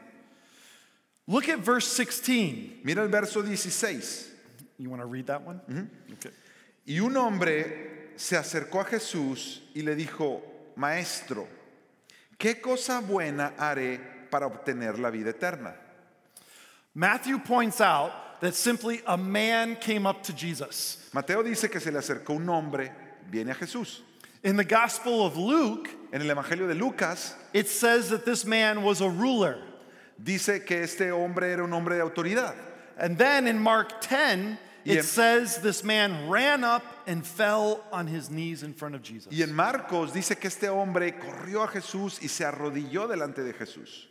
Look 1.30 1.48
at 1.48 1.60
verse 1.60 1.88
16. 1.88 2.82
Mira 2.84 3.04
el 3.04 3.08
verso 3.08 3.44
16. 3.44 4.32
You 4.80 4.90
want 4.90 5.04
to 5.04 5.06
read 5.06 5.28
that 5.28 5.46
one? 5.46 5.62
Mm 5.68 5.76
-hmm. 5.76 6.14
Okay. 6.14 6.32
Y 6.88 7.00
un 7.00 7.16
hombre 7.16 8.14
se 8.16 8.36
acercó 8.36 8.82
a 8.82 8.86
Jesús 8.86 9.62
y 9.76 9.84
le 9.84 9.96
dijo, 9.96 10.42
Maestro, 10.76 11.48
¿qué 12.38 12.60
cosa 12.60 13.00
buena 13.02 13.54
haré 13.60 14.00
para 14.32 14.48
obtener 14.48 14.98
la 14.98 15.12
vida 15.12 15.30
eterna? 15.30 15.76
Matthew 16.96 17.40
points 17.40 17.80
out 17.80 18.12
that 18.42 18.54
simply 18.54 19.02
a 19.06 19.16
man 19.16 19.76
came 19.76 20.10
up 20.10 20.24
to 20.24 20.34
Jesus. 20.34 21.10
Mateo 21.14 21.44
dice 21.44 21.70
que 21.70 21.80
se 21.80 21.92
le 21.92 22.00
acercó 22.00 22.34
un 22.34 22.50
hombre, 22.50 22.92
viene 23.30 23.52
a 23.52 23.56
Jesús. 23.56 24.02
In 24.44 24.58
the 24.58 24.64
Gospel 24.64 25.22
of 25.22 25.38
Luke, 25.38 25.92
En 26.12 26.22
el 26.22 26.30
Evangelio 26.30 26.68
de 26.68 26.74
Lucas 26.74 27.36
it 27.54 27.68
says 27.68 28.10
that 28.10 28.26
this 28.26 28.46
man 28.46 28.82
was 28.82 29.02
a 29.02 29.10
ruler. 29.10 29.69
Dice 30.22 30.66
que 30.66 30.84
este 30.84 31.12
hombre 31.12 31.52
era 31.52 31.64
un 31.64 31.74
hombre 31.74 31.96
de 31.96 32.02
autoridad. 32.02 32.56
And 32.98 33.18
then 33.18 33.48
in 33.48 33.58
Mark 33.60 34.02
10, 34.02 34.58
Y 34.86 34.94
it 34.94 34.98
en- 35.00 35.04
says 35.04 35.58
this 35.62 35.84
man 35.84 36.30
ran 36.30 36.64
up 36.64 36.84
and 37.06 37.26
fell 37.26 37.84
on 37.92 38.08
his 38.08 38.30
knees 38.30 38.64
in 38.64 38.74
front 38.74 38.96
of 38.96 39.02
Jesus. 39.04 39.32
Y 39.32 39.42
en 39.44 39.54
Marcos 39.54 40.12
dice 40.14 40.36
que 40.40 40.48
este 40.48 40.70
hombre 40.70 41.12
corrió 41.20 41.64
a 41.64 41.68
Jesús 41.68 42.20
y 42.22 42.28
se 42.28 42.44
arrodilló 42.46 43.08
delante 43.08 43.44
de 43.44 43.54
Jesús. 43.54 44.06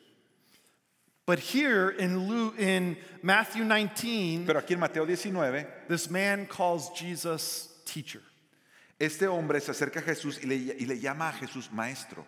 But 1.26 1.38
here 1.40 1.90
in, 1.90 2.26
Luke, 2.26 2.58
in 2.58 2.96
Matthew 3.22 3.64
19, 3.64 4.46
Pero 4.46 4.60
aquí 4.60 4.72
en 4.72 4.80
Mateo 4.80 5.04
19, 5.04 5.66
this 5.88 6.08
man 6.10 6.46
calls 6.46 6.90
Jesus 6.94 7.68
teacher. 7.84 8.22
este 8.98 9.22
hombre 9.28 9.60
se 9.60 9.72
acerca 9.72 9.98
a 9.98 10.02
Jesús 10.02 10.38
y 10.42 10.46
le, 10.48 10.56
y 10.78 10.86
le 10.86 10.98
llama 10.98 11.28
a 11.28 11.32
Jesús 11.32 11.70
maestro. 11.70 12.24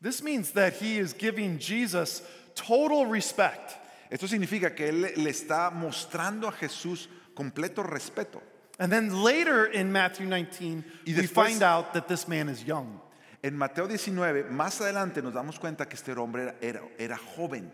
This 0.00 0.22
means 0.22 0.50
that 0.52 0.72
he 0.74 0.98
is 0.98 1.12
giving 1.12 1.58
Jesus 1.58 2.22
total 2.54 3.06
respect. 3.06 3.78
Esto 4.10 4.26
significa 4.26 4.74
que 4.76 4.88
él 4.88 5.00
le 5.16 5.30
está 5.30 5.70
mostrando 5.72 6.46
a 6.48 6.52
Jesús 6.52 7.08
completo 7.34 7.82
respeto. 7.82 8.40
And 8.78 8.90
then 8.92 9.22
later 9.22 9.66
in 9.66 9.92
Matthew 9.92 10.26
19, 10.26 10.84
Y 11.06 11.12
we 11.14 11.22
después- 11.22 11.32
find 11.48 11.62
out 11.62 11.92
that 11.94 12.08
this 12.08 12.26
man 12.26 12.48
is 12.48 12.64
young. 12.64 13.00
En 13.42 13.56
Mateo 13.56 13.86
19, 13.86 14.50
más 14.50 14.80
adelante 14.80 15.22
nos 15.22 15.34
damos 15.34 15.58
cuenta 15.58 15.86
que 15.88 15.96
este 15.96 16.16
hombre 16.16 16.42
era, 16.42 16.54
era, 16.60 16.80
era 16.98 17.16
joven. 17.16 17.70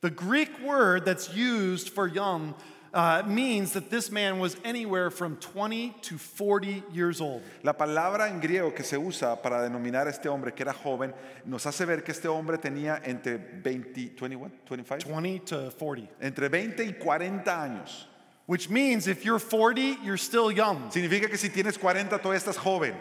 The 0.00 0.10
Greek 0.10 0.60
word 0.62 1.04
that's 1.04 1.34
used 1.34 1.90
for 1.90 2.06
young 2.06 2.54
uh, 2.92 3.22
means 3.26 3.72
that 3.72 3.90
this 3.90 4.10
man 4.10 4.38
was 4.38 4.56
anywhere 4.64 5.10
from 5.10 5.36
20 5.36 5.94
to 6.02 6.18
40 6.18 6.82
years 6.92 7.20
old. 7.20 7.42
La 7.62 7.72
palabra 7.72 8.28
en 8.28 8.40
griego 8.40 8.74
que 8.74 8.84
se 8.84 8.96
usa 8.96 9.36
para 9.42 9.62
denominar 9.62 10.06
a 10.06 10.10
este 10.10 10.26
hombre 10.26 10.52
que 10.52 10.64
era 10.64 10.72
joven 10.72 11.12
nos 11.44 11.66
hace 11.66 11.84
ver 11.86 12.02
que 12.02 12.12
este 12.12 12.26
hombre 12.26 12.58
tenía 12.58 13.00
entre 13.04 13.36
20, 13.36 14.14
21, 14.18 14.50
25, 14.68 15.08
20 15.08 15.38
to 15.40 15.70
40. 15.70 16.08
entre 16.20 16.48
20 16.48 16.84
y 16.84 16.92
40 16.92 17.62
años. 17.62 18.06
Which 18.46 18.70
means 18.70 19.06
if 19.08 19.24
you're 19.24 19.38
40, 19.38 19.98
you're 20.02 20.16
still 20.16 20.50
young. 20.50 20.90
Significa 20.90 21.28
que 21.28 21.36
si 21.36 21.50
tienes 21.50 21.78
40 21.78 22.18
todavía 22.18 22.38
estás 22.38 22.56
joven. 22.56 22.94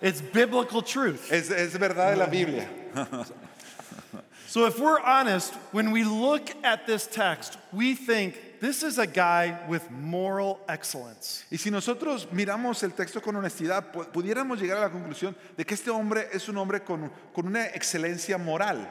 It's 0.00 0.22
biblical 0.22 0.80
truth. 0.80 1.30
Es, 1.30 1.50
es 1.50 1.76
verdad 1.76 2.12
de 2.12 2.16
la 2.16 2.26
Biblia. 2.26 2.68
So 4.48 4.64
if 4.64 4.80
we're 4.80 4.98
honest, 4.98 5.52
when 5.72 5.90
we 5.90 6.04
look 6.04 6.50
at 6.64 6.86
this 6.86 7.06
text, 7.06 7.58
we 7.70 7.94
think 7.94 8.40
this 8.60 8.82
is 8.82 8.98
a 8.98 9.06
guy 9.06 9.58
with 9.68 9.90
moral 9.90 10.60
excellence. 10.68 11.44
Y 11.50 11.56
si 11.58 11.70
nosotros 11.70 12.26
miramos 12.32 12.82
el 12.82 12.90
texto 12.92 13.20
con 13.20 13.34
honestidad, 13.36 13.92
pu- 13.92 14.06
pudiéramos 14.12 14.58
llegar 14.60 14.78
a 14.78 14.80
la 14.82 14.90
conclusión 14.90 15.34
de 15.56 15.64
que 15.64 15.74
este 15.74 15.90
hombre 15.90 16.28
es 16.32 16.48
un 16.48 16.56
hombre 16.56 16.80
con, 16.80 17.10
con 17.34 17.46
una 17.46 17.66
excelencia 17.66 18.38
moral. 18.38 18.88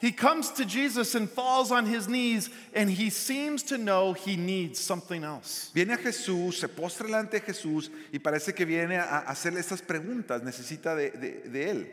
He 0.00 0.10
comes 0.10 0.50
to 0.54 0.64
Jesus 0.64 1.14
and 1.14 1.30
falls 1.30 1.70
on 1.70 1.86
his 1.86 2.08
knees, 2.08 2.50
and 2.74 2.90
he 2.90 3.08
seems 3.08 3.62
to 3.62 3.78
know 3.78 4.14
he 4.14 4.36
needs 4.36 4.80
something 4.80 5.22
else. 5.22 5.70
Viene 5.72 5.92
a 5.92 5.96
Jesús, 5.96 6.58
se 6.58 6.66
postra 6.66 7.06
delante 7.06 7.38
de 7.38 7.40
Jesús 7.40 7.88
y 8.12 8.18
parece 8.18 8.52
que 8.52 8.64
viene 8.66 8.96
a 8.98 9.20
hacerle 9.28 9.60
estas 9.60 9.80
preguntas, 9.80 10.42
necesita 10.42 10.96
de, 10.96 11.10
de- 11.12 11.48
de 11.48 11.70
él. 11.70 11.92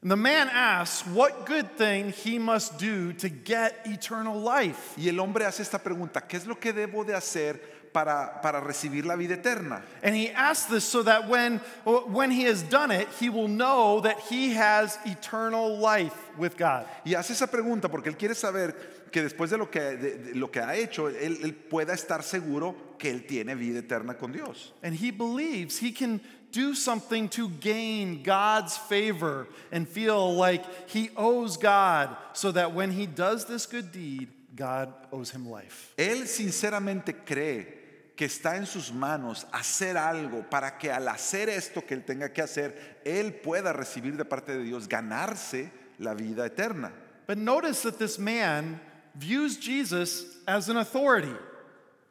And 0.00 0.10
the 0.10 0.16
man 0.16 0.48
asks 0.52 1.06
what 1.08 1.44
good 1.44 1.76
thing 1.76 2.12
he 2.12 2.38
must 2.38 2.78
do 2.78 3.12
to 3.14 3.28
get 3.28 3.80
eternal 3.84 4.38
life. 4.38 4.94
Y 4.96 5.08
el 5.08 5.18
hombre 5.18 5.44
hace 5.44 5.62
esta 5.62 5.78
pregunta, 5.78 6.22
¿qué 6.28 6.34
es 6.36 6.46
lo 6.46 6.54
que 6.54 6.72
debo 6.72 7.04
de 7.04 7.14
hacer 7.14 7.60
para, 7.92 8.40
para 8.40 8.60
recibir 8.60 9.04
la 9.04 9.16
vida 9.16 9.34
eterna? 9.34 9.82
And 10.02 10.14
he 10.14 10.30
asks 10.30 10.66
this 10.70 10.84
so 10.84 11.02
that 11.02 11.28
when, 11.28 11.60
oh, 11.84 12.06
when 12.06 12.30
he 12.30 12.44
has 12.44 12.62
done 12.62 12.92
it, 12.92 13.08
he 13.18 13.28
will 13.28 13.48
know 13.48 14.00
that 14.00 14.20
he 14.20 14.52
has 14.52 14.96
eternal 15.04 15.76
life 15.78 16.16
with 16.38 16.56
God. 16.56 16.86
Y 17.04 17.14
hace 17.14 17.32
esa 17.32 17.48
pregunta 17.48 17.90
porque 17.90 18.06
él 18.06 18.16
quiere 18.16 18.36
saber 18.36 18.76
que 19.10 19.22
después 19.22 19.50
de 19.50 19.58
lo 19.58 19.70
que, 19.70 19.80
de- 19.80 20.18
de 20.18 20.34
lo 20.34 20.50
que 20.50 20.60
ha 20.60 20.74
hecho, 20.76 21.08
él, 21.08 21.38
él 21.42 21.54
pueda 21.54 21.94
estar 21.94 22.22
seguro 22.22 22.96
que 22.98 23.10
él 23.10 23.26
tiene 23.26 23.54
vida 23.54 23.78
eterna 23.80 24.16
con 24.18 24.32
Dios. 24.32 24.72
And 24.82 24.94
he 24.94 25.10
believes 25.10 25.78
he 25.80 25.92
can 25.92 26.20
do 26.52 26.74
something 26.74 27.28
to 27.28 27.48
gain 27.60 28.22
God's 28.22 28.76
favor 28.76 29.46
and 29.70 29.86
feel 29.86 30.34
like 30.34 30.64
he 30.88 31.10
owes 31.16 31.56
God 31.58 32.16
so 32.32 32.50
that 32.52 32.72
when 32.74 32.90
he 32.90 33.06
does 33.06 33.44
this 33.46 33.66
good 33.66 33.92
deed, 33.92 34.28
God 34.56 34.92
owes 35.12 35.30
him 35.30 35.46
life. 35.46 35.92
Él 35.96 36.26
sinceramente 36.26 37.14
cree 37.24 37.76
que 38.16 38.26
está 38.26 38.56
en 38.56 38.66
sus 38.66 38.90
manos 38.92 39.46
hacer 39.52 39.96
algo 39.96 40.42
para 40.50 40.76
que 40.76 40.90
al 40.90 41.06
hacer 41.06 41.48
esto 41.48 41.82
que 41.86 41.94
él 41.94 42.04
tenga 42.04 42.32
que 42.32 42.42
hacer, 42.42 43.00
él 43.04 43.32
pueda 43.34 43.72
recibir 43.72 44.16
de 44.16 44.24
parte 44.24 44.56
de 44.58 44.64
Dios, 44.64 44.88
ganarse 44.88 45.70
la 45.98 46.14
vida 46.14 46.44
eterna. 46.46 46.90
But 47.28 47.36
notice 47.38 47.82
that 47.82 47.98
this 47.98 48.18
man 48.18 48.80
views 49.18 49.56
Jesus 49.56 50.24
as 50.46 50.68
an 50.68 50.76
authority. 50.76 51.34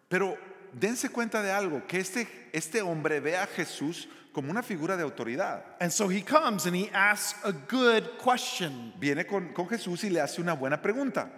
Pero 0.09 0.37
dense 0.77 1.09
cuenta 1.09 1.41
de 1.41 1.51
algo, 1.51 1.87
que 1.87 1.99
este, 1.99 2.27
este 2.53 2.81
hombre 2.81 3.19
ve 3.19 3.35
a 3.35 3.47
Jesús 3.47 4.07
como 4.33 4.51
una 4.51 4.61
figura 4.61 4.95
de 4.95 5.03
autoridad. 5.03 5.63
And 5.79 5.91
so 5.91 6.07
he 6.07 6.21
comes 6.21 6.65
and 6.65 6.75
he 6.75 6.89
asks 6.93 7.39
a 7.43 7.51
good 7.51 8.17
question, 8.19 8.93
Viene 8.99 9.23
con, 9.25 9.53
con 9.53 9.67
Jesús 9.67 10.03
y 10.03 10.09
le 10.09 10.21
hace 10.21 10.39
una 10.39 10.55
buena 10.55 10.77
pregunta, 10.77 11.29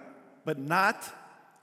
but 0.44 0.58
not 0.58 0.98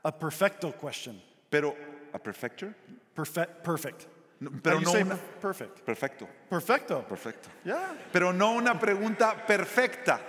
a 0.05 0.13
perfecto 0.13 0.73
question. 0.73 1.21
pero 1.51 1.75
a 2.15 2.19
perfecture, 2.19 2.75
Perfect, 3.15 3.63
perfect. 3.63 4.07
No, 4.41 4.51
pero 4.63 4.79
you 4.81 4.85
no 4.85 4.93
una- 4.93 5.17
perfect. 5.41 5.85
perfecto, 5.87 6.29
Perfecto. 6.51 7.03
perfecto. 7.09 7.49
Yeah. 7.65 7.95
Pero 8.13 8.33
no 8.33 8.57
una 8.59 8.75
pregunta 8.75 9.35
perfecta. 9.47 10.21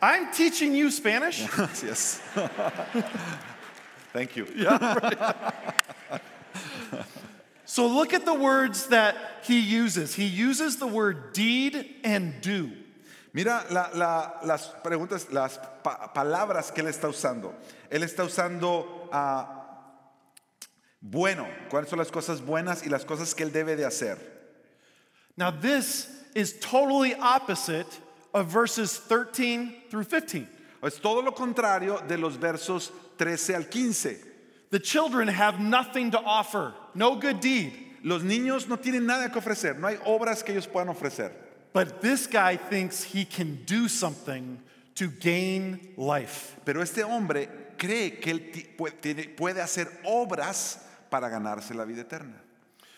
I'm 0.00 0.32
teaching 0.32 0.74
you 0.74 0.90
Spanish. 0.90 1.40
yes 1.82 2.20
Thank 4.12 4.36
you. 4.36 4.46
Yeah. 4.54 5.50
So 7.66 7.86
look 7.86 8.12
at 8.14 8.24
the 8.24 8.34
words 8.34 8.86
that 8.88 9.16
he 9.42 9.58
uses. 9.58 10.14
He 10.14 10.26
uses 10.26 10.76
the 10.76 10.86
word 10.86 11.32
deed 11.32 11.96
and 12.04 12.40
do. 12.40 12.70
Mira 13.32 13.64
la- 13.70 13.90
la- 13.94 14.30
las 14.44 14.68
preguntas, 14.84 15.32
las 15.32 15.58
pa- 15.82 16.12
palabras 16.14 16.72
que 16.72 16.82
él 16.84 16.88
está 16.88 17.08
usando. 17.08 17.52
Él 17.90 18.02
está 18.04 18.24
usando 18.24 19.08
ah, 19.12 19.63
bueno, 21.06 21.46
cuáles 21.68 21.90
son 21.90 21.98
las 21.98 22.10
cosas 22.10 22.40
buenas 22.40 22.86
y 22.86 22.88
las 22.88 23.04
cosas 23.04 23.34
que 23.34 23.42
él 23.42 23.52
debe 23.52 23.76
de 23.76 23.84
hacer. 23.84 24.16
Now, 25.36 25.50
this 25.50 26.08
is 26.34 26.58
totally 26.60 27.14
opposite 27.14 27.86
of 28.32 28.46
verses 28.46 28.98
13 29.00 29.84
through 29.90 30.04
15. 30.04 30.48
Es 30.82 30.98
todo 31.00 31.20
lo 31.20 31.32
contrario 31.32 32.00
de 32.08 32.16
los 32.16 32.38
versos 32.38 32.90
13 33.18 33.54
al 33.54 33.64
15. 33.64 34.16
The 34.70 34.78
children 34.78 35.28
have 35.28 35.60
nothing 35.60 36.10
to 36.12 36.18
offer, 36.18 36.72
no 36.94 37.16
good 37.16 37.40
deed. 37.40 37.74
Los 38.02 38.22
niños 38.22 38.66
no 38.66 38.76
tienen 38.76 39.04
nada 39.04 39.28
que 39.28 39.38
ofrecer, 39.40 39.78
no 39.78 39.88
hay 39.88 39.98
obras 40.06 40.42
que 40.42 40.54
ellos 40.54 40.66
puedan 40.66 40.88
ofrecer. 40.88 41.32
But 41.74 42.00
this 42.00 42.26
guy 42.26 42.56
thinks 42.56 43.04
he 43.04 43.26
can 43.26 43.62
do 43.66 43.88
something 43.88 44.58
to 44.94 45.08
gain 45.08 45.92
life. 45.98 46.56
Pero 46.64 46.80
este 46.80 47.04
hombre 47.04 47.48
cree 47.76 48.20
que 48.20 48.32
él 48.32 49.36
puede 49.36 49.60
hacer 49.60 49.86
obras 50.06 50.78
para 51.14 51.28
ganarse 51.28 51.74
la 51.74 51.84
vida 51.84 52.00
eterna. 52.00 52.42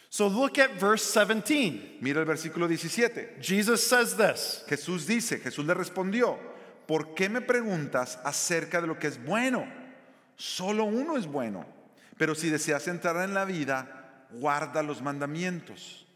So 0.08 0.26
look 0.28 0.58
at 0.58 0.80
verse 0.80 1.04
17. 1.04 1.98
Mira 2.00 2.20
el 2.20 2.24
versículo 2.24 2.66
17. 2.66 3.36
Jesus 3.42 3.86
says 3.86 4.16
this 4.16 4.64
Jesús 4.66 5.04
dice, 5.06 5.38
Jesús 5.42 5.66
le 5.66 5.74
respondió, 5.74 6.38
¿por 6.86 7.14
qué 7.14 7.28
me 7.28 7.42
preguntas 7.42 8.18
acerca 8.24 8.80
de 8.80 8.86
lo 8.86 8.94
que 8.98 9.08
es 9.08 9.18
bueno? 9.22 9.66
Solo 10.38 10.84
uno 10.84 11.18
es 11.18 11.26
bueno, 11.26 11.66
pero 12.16 12.34
si 12.34 12.48
deseas 12.48 12.88
entrar 12.88 13.22
en 13.22 13.34
la 13.34 13.44
vida, 13.44 14.26
guarda 14.30 14.82
los 14.82 15.02
mandamientos. 15.02 16.06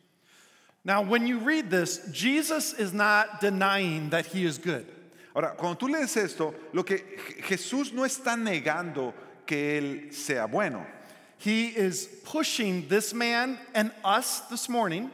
Now, 0.83 1.03
when 1.03 1.27
you 1.27 1.39
read 1.41 1.69
this, 1.69 2.01
Jesus 2.13 2.73
is 2.79 2.95
not 2.95 3.43
denying 3.43 4.09
that 4.11 4.25
he 4.25 4.47
is 4.47 4.57
good. 4.59 4.87
Ahora, 5.35 5.55
cuando 5.55 5.77
tú 5.77 5.89
lees 5.89 6.17
esto, 6.17 6.55
lo 6.73 6.83
que 6.83 6.97
Je- 6.97 7.43
Jesús 7.43 7.93
no 7.93 8.05
está 8.07 8.35
negando 8.37 9.13
que 9.45 9.77
Él 9.77 10.13
sea 10.15 10.47
bueno. 10.47 10.87
He 11.41 11.69
is 11.69 12.07
pushing 12.25 12.87
this 12.89 13.15
man 13.15 13.59
and 13.75 13.91
us 14.05 14.41
this 14.51 14.69
morning 14.69 15.11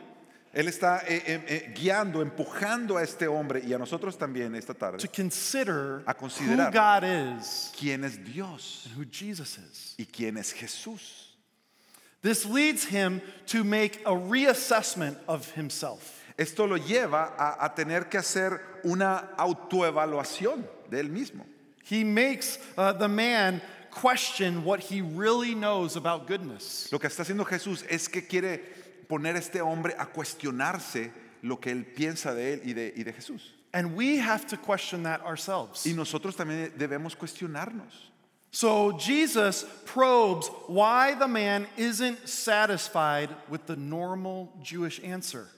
Él 0.53 0.69
está 0.69 1.03
eh, 1.07 1.23
eh, 1.27 1.45
eh, 1.47 1.75
guiando, 1.75 2.23
empujando 2.23 2.97
a 2.97 3.03
este 3.03 3.29
hombre 3.29 3.61
y 3.65 3.75
a 3.75 3.79
nosotros 3.79 4.17
también 4.17 4.55
esta 4.55 4.73
tarde 4.73 4.99
to 4.99 5.09
consider 5.09 6.03
A 6.07 6.13
who 6.13 6.29
considerar. 6.29 6.73
God 6.73 7.05
is 7.05 7.73
quién 7.79 8.05
es 8.05 8.17
Dios 8.17 8.87
and 8.87 8.97
who 8.97 9.05
Jesus 9.05 9.59
is. 9.59 9.95
y 9.99 10.07
quién 10.07 10.39
es 10.39 10.53
Jesús. 10.53 11.35
This 12.23 12.47
leads 12.47 12.85
him 12.87 13.21
to 13.49 13.63
make 13.63 14.01
a 14.07 14.13
reassessment 14.13 15.19
of 15.29 15.51
himself. 15.53 16.25
Esto 16.39 16.67
lo 16.67 16.77
lleva 16.77 17.35
a, 17.39 17.67
a 17.67 17.75
tener 17.75 18.11
que 18.11 18.19
hacer 18.19 18.59
una 18.83 19.29
autoevaluación 19.39 20.65
de 20.91 21.01
él 21.01 21.11
mismo. 21.11 21.45
He 21.85 22.03
makes 22.03 22.59
uh, 22.77 22.93
the 22.95 23.09
man 23.09 23.61
question 23.97 24.63
what 24.65 24.81
he 24.81 25.01
really 25.01 25.55
knows 25.55 25.97
about 25.97 26.27
goodness. 26.27 26.91
Lo 26.93 26.99
que 26.99 27.09
está 27.09 27.23
haciendo 27.23 27.45
Jesús 27.47 27.85
es 27.89 28.09
que 28.09 28.23
quiere 28.23 28.61
poner 29.09 29.37
a 29.37 29.39
este 29.39 29.61
hombre 29.61 29.95
a 29.99 30.07
cuestionarse 30.07 31.11
lo 31.43 31.57
que 31.57 31.71
él 31.71 31.85
piensa 31.85 32.35
de 32.35 32.55
él 32.55 32.61
y 32.65 32.73
de, 32.75 32.93
y 32.95 33.03
de 33.03 33.13
Jesús. 33.13 33.53
And 33.73 33.97
we 33.97 34.19
have 34.19 34.47
to 34.49 34.57
question 34.57 35.03
that 35.05 35.23
ourselves. 35.23 35.87
Y 35.87 35.93
nosotros 35.93 36.37
también 36.37 36.73
debemos 36.77 37.17
cuestionarnos. 37.17 38.11
So 38.51 38.97
Jesus 38.99 39.65
probes 39.85 40.49
why 40.67 41.15
the 41.15 41.29
man 41.29 41.67
isn't 41.77 42.29
satisfied 42.29 43.31
with 43.49 43.67
the 43.67 43.77
normal 43.77 44.53
Jewish 44.63 45.01
answer. 45.03 45.49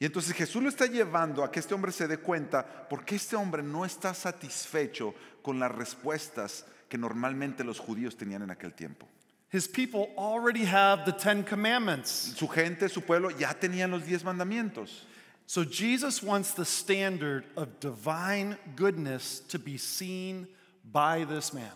Y 0.00 0.06
entonces 0.06 0.32
Jesús 0.32 0.62
lo 0.62 0.68
está 0.68 0.86
llevando 0.86 1.42
a 1.42 1.50
que 1.50 1.58
este 1.58 1.74
hombre 1.74 1.90
se 1.90 2.06
dé 2.06 2.18
cuenta 2.18 2.64
porque 2.88 3.16
este 3.16 3.34
hombre 3.34 3.62
no 3.62 3.84
está 3.84 4.14
satisfecho 4.14 5.12
con 5.42 5.58
las 5.58 5.72
respuestas 5.72 6.64
que 6.88 6.98
normalmente 6.98 7.64
los 7.64 7.78
judíos 7.78 8.16
tenían 8.16 8.42
en 8.42 8.50
aquel 8.50 8.72
tiempo. 8.72 9.06
His 9.50 9.66
people 9.66 10.10
already 10.18 10.64
have 10.64 11.06
the 11.06 11.12
Ten 11.12 11.42
Commandments. 11.42 12.34
Su 12.36 12.48
gente, 12.48 12.88
su 12.88 13.00
pueblo 13.00 13.30
ya 13.30 13.54
tenían 13.54 13.90
los 13.90 14.02
diez 14.02 14.22
mandamientos. 14.22 15.04
So 15.46 15.64
Jesus 15.64 16.22
wants 16.22 16.52
the 16.52 16.66
standard 16.66 17.44
of 17.56 17.80
divine 17.80 18.58
goodness 18.76 19.40
to 19.48 19.58
be 19.58 19.78
seen 19.78 20.46
by 20.84 21.24
this 21.24 21.54
man. 21.54 21.72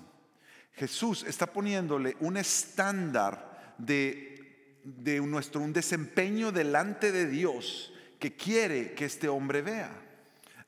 Jesús 0.78 1.24
está 1.24 1.46
poniéndole 1.46 2.14
un 2.20 2.36
estándar 2.36 3.38
de, 3.78 4.38
de 4.84 5.20
nuestro 5.20 5.62
un 5.62 5.72
desempeño 5.72 6.52
delante 6.52 7.10
de 7.10 7.26
Dios 7.26 7.90
que 8.18 8.36
quiere 8.36 8.92
que 8.92 9.06
este 9.06 9.28
hombre 9.28 9.62
vea. 9.62 10.01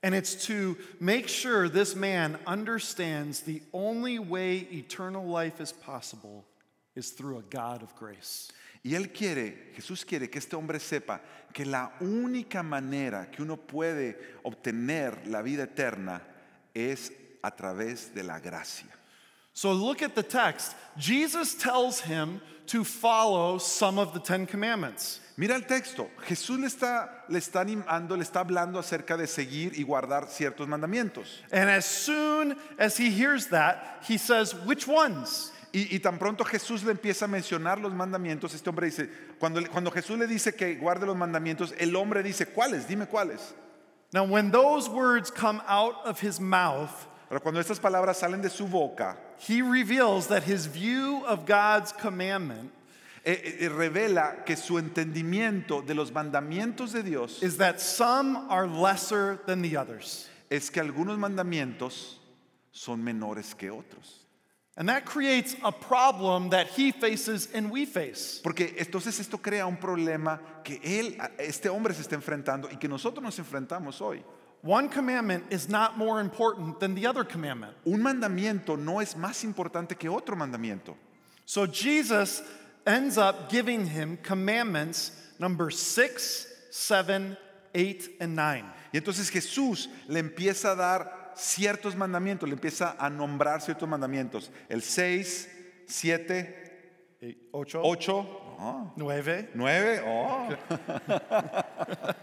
And 0.05 0.15
it's 0.15 0.47
to 0.49 0.77
make 1.01 1.29
sure 1.29 1.67
this 1.67 1.97
man 1.97 2.39
understands 2.47 3.41
the 3.41 3.63
only 3.73 4.19
way 4.19 4.69
eternal 4.71 5.25
life 5.25 5.63
is 5.63 5.73
possible 5.73 6.45
is 6.95 7.09
through 7.09 7.39
a 7.39 7.43
God 7.45 7.83
of 7.83 7.97
grace. 7.97 8.51
Y 8.85 8.91
él 8.91 9.15
quiere, 9.15 9.73
Jesús 9.75 10.05
quiere 10.05 10.29
que 10.29 10.41
este 10.41 10.57
hombre 10.57 10.79
sepa 10.79 11.21
que 11.55 11.65
la 11.65 11.93
única 12.01 12.63
manera 12.63 13.31
que 13.33 13.43
uno 13.43 13.57
puede 13.57 14.19
obtener 14.45 15.27
la 15.27 15.41
vida 15.41 15.63
eterna 15.63 16.21
es 16.75 17.11
a 17.43 17.51
través 17.51 18.13
de 18.13 18.25
la 18.25 18.41
gracia. 18.41 18.95
So 19.55 19.73
look 19.73 20.03
at 20.03 20.15
the 20.15 20.23
text. 20.23 20.75
Jesus 20.99 21.55
tells 21.55 22.01
him 22.01 22.41
to 22.67 22.83
follow 22.85 23.59
some 23.59 23.99
of 23.99 24.13
the 24.13 24.21
Ten 24.21 24.47
Commandments. 24.47 25.21
Mira 25.37 25.55
el 25.55 25.63
texto, 25.63 26.09
Jesús 26.29 26.61
le 26.61 26.69
está, 26.69 27.09
le 27.29 27.41
está 27.41 27.61
animando, 27.65 28.11
le 28.17 28.23
está 28.23 28.41
hablando 28.41 28.79
acerca 28.79 29.17
de 29.17 29.27
seguir 29.27 29.73
y 29.77 29.83
guardar 29.85 30.29
ciertos 30.29 30.69
mandamientos. 30.69 31.41
And 31.51 31.69
as 31.69 31.85
soon 31.85 32.57
as 32.79 32.97
he 32.97 33.11
hears 33.11 33.49
that, 33.49 34.05
he 34.07 34.17
says, 34.17 34.55
Which 34.65 34.87
ones? 34.87 35.51
Y, 35.73 35.89
y 35.91 35.99
tan 35.99 36.19
pronto 36.19 36.45
Jesús 36.45 36.85
le 36.85 36.93
empieza 36.93 37.25
a 37.25 37.29
mencionar 37.29 37.81
los 37.81 37.93
mandamientos, 37.93 38.55
este 38.55 38.69
hombre 38.71 38.87
dice, 38.87 39.09
cuando, 39.41 39.61
cuando 39.65 39.91
Jesús 39.91 40.17
le 40.17 40.29
dice 40.29 40.55
que 40.55 40.77
guarde 40.77 41.05
los 41.05 41.17
mandamientos, 41.17 41.75
el 41.79 41.97
hombre 41.97 42.23
dice, 42.23 42.47
¿cuáles? 42.47 42.87
Dime 42.87 43.07
cuáles. 43.07 43.55
Now, 44.13 44.23
when 44.23 44.53
those 44.53 44.89
words 44.89 45.33
come 45.33 45.61
out 45.67 45.97
of 46.05 46.21
his 46.21 46.39
mouth, 46.39 47.09
Pero 47.35 47.43
cuando 47.43 47.61
estas 47.61 47.81
palabras 47.81 48.19
salen 48.19 48.41
de 48.41 48.49
su 48.49 48.69
boca, 48.69 49.17
he 49.49 49.61
reveals 49.61 50.29
that 50.29 50.45
his 50.45 50.67
view 50.67 51.25
of 51.27 51.45
God's 51.45 51.91
commandment 51.91 52.71
eh, 53.25 53.57
eh, 53.59 53.69
revela 53.71 54.45
que 54.47 54.55
su 54.55 54.75
entendimiento 54.75 55.85
de 55.85 55.95
los 55.95 56.13
mandamientos 56.13 56.93
de 56.93 57.03
Dios 57.03 57.43
is 57.43 57.57
that 57.57 57.81
some 57.81 58.37
are 58.49 58.69
lesser 58.69 59.41
than 59.47 59.63
the 59.63 59.77
others. 59.77 60.29
es 60.49 60.71
que 60.71 60.81
algunos 60.81 61.19
mandamientos 61.19 62.21
son 62.71 63.03
menores 63.03 63.53
que 63.59 63.69
otros. 63.69 64.21
And 64.77 64.89
that 64.89 65.05
creates 65.05 65.57
a 65.65 65.73
problem 65.73 66.51
that 66.51 66.69
he 66.69 66.93
faces 66.93 67.49
and 67.53 67.69
we 67.69 67.85
face. 67.85 68.41
Porque 68.45 68.77
entonces 68.79 69.19
esto 69.19 69.39
crea 69.39 69.67
un 69.67 69.79
problema 69.79 70.39
que 70.63 70.79
él, 70.85 71.19
este 71.41 71.69
hombre 71.69 71.95
se 71.95 72.03
está 72.03 72.15
enfrentando 72.15 72.69
y 72.71 72.77
que 72.77 72.87
nosotros 72.87 73.25
nos 73.25 73.37
enfrentamos 73.41 74.01
hoy. 74.01 74.23
One 74.65 74.89
commandment 74.89 75.45
is 75.51 75.69
not 75.69 75.99
more 75.99 76.21
important 76.21 76.81
than 76.81 76.95
the 76.95 77.07
other 77.07 77.23
commandment. 77.23 77.75
Un 77.85 78.01
mandamiento 78.01 78.79
no 78.79 79.01
es 79.01 79.15
más 79.15 79.45
importante 79.45 79.99
que 79.99 80.09
otro 80.09 80.37
mandamiento. 80.37 80.95
So 81.45 81.67
Jesus 81.67 82.41
ends 82.87 83.19
up 83.19 83.51
giving 83.51 83.87
him 83.87 84.17
commandments 84.23 85.11
number 85.39 85.71
six, 85.71 86.47
seven, 86.71 87.37
eight, 87.75 88.17
and 88.21 88.35
nine. 88.35 88.65
Y 88.91 88.99
entonces 88.99 89.31
Jesús 89.31 89.89
le 90.09 90.23
empieza 90.23 90.73
a 90.73 90.77
dar 90.77 91.13
ciertos 91.37 91.95
mandamientos, 91.95 92.49
le 92.49 92.55
empieza 92.55 92.97
a 92.99 93.11
nombrar 93.11 93.61
ciertos 93.61 93.87
mandamientos. 93.87 94.49
El 94.71 94.81
6, 94.81 95.47
7, 95.87 96.65
Eight, 97.21 97.39
ocho, 97.53 97.83
8, 97.83 98.93
nueve. 98.97 99.51
9, 99.55 100.03
oh. 100.07 100.49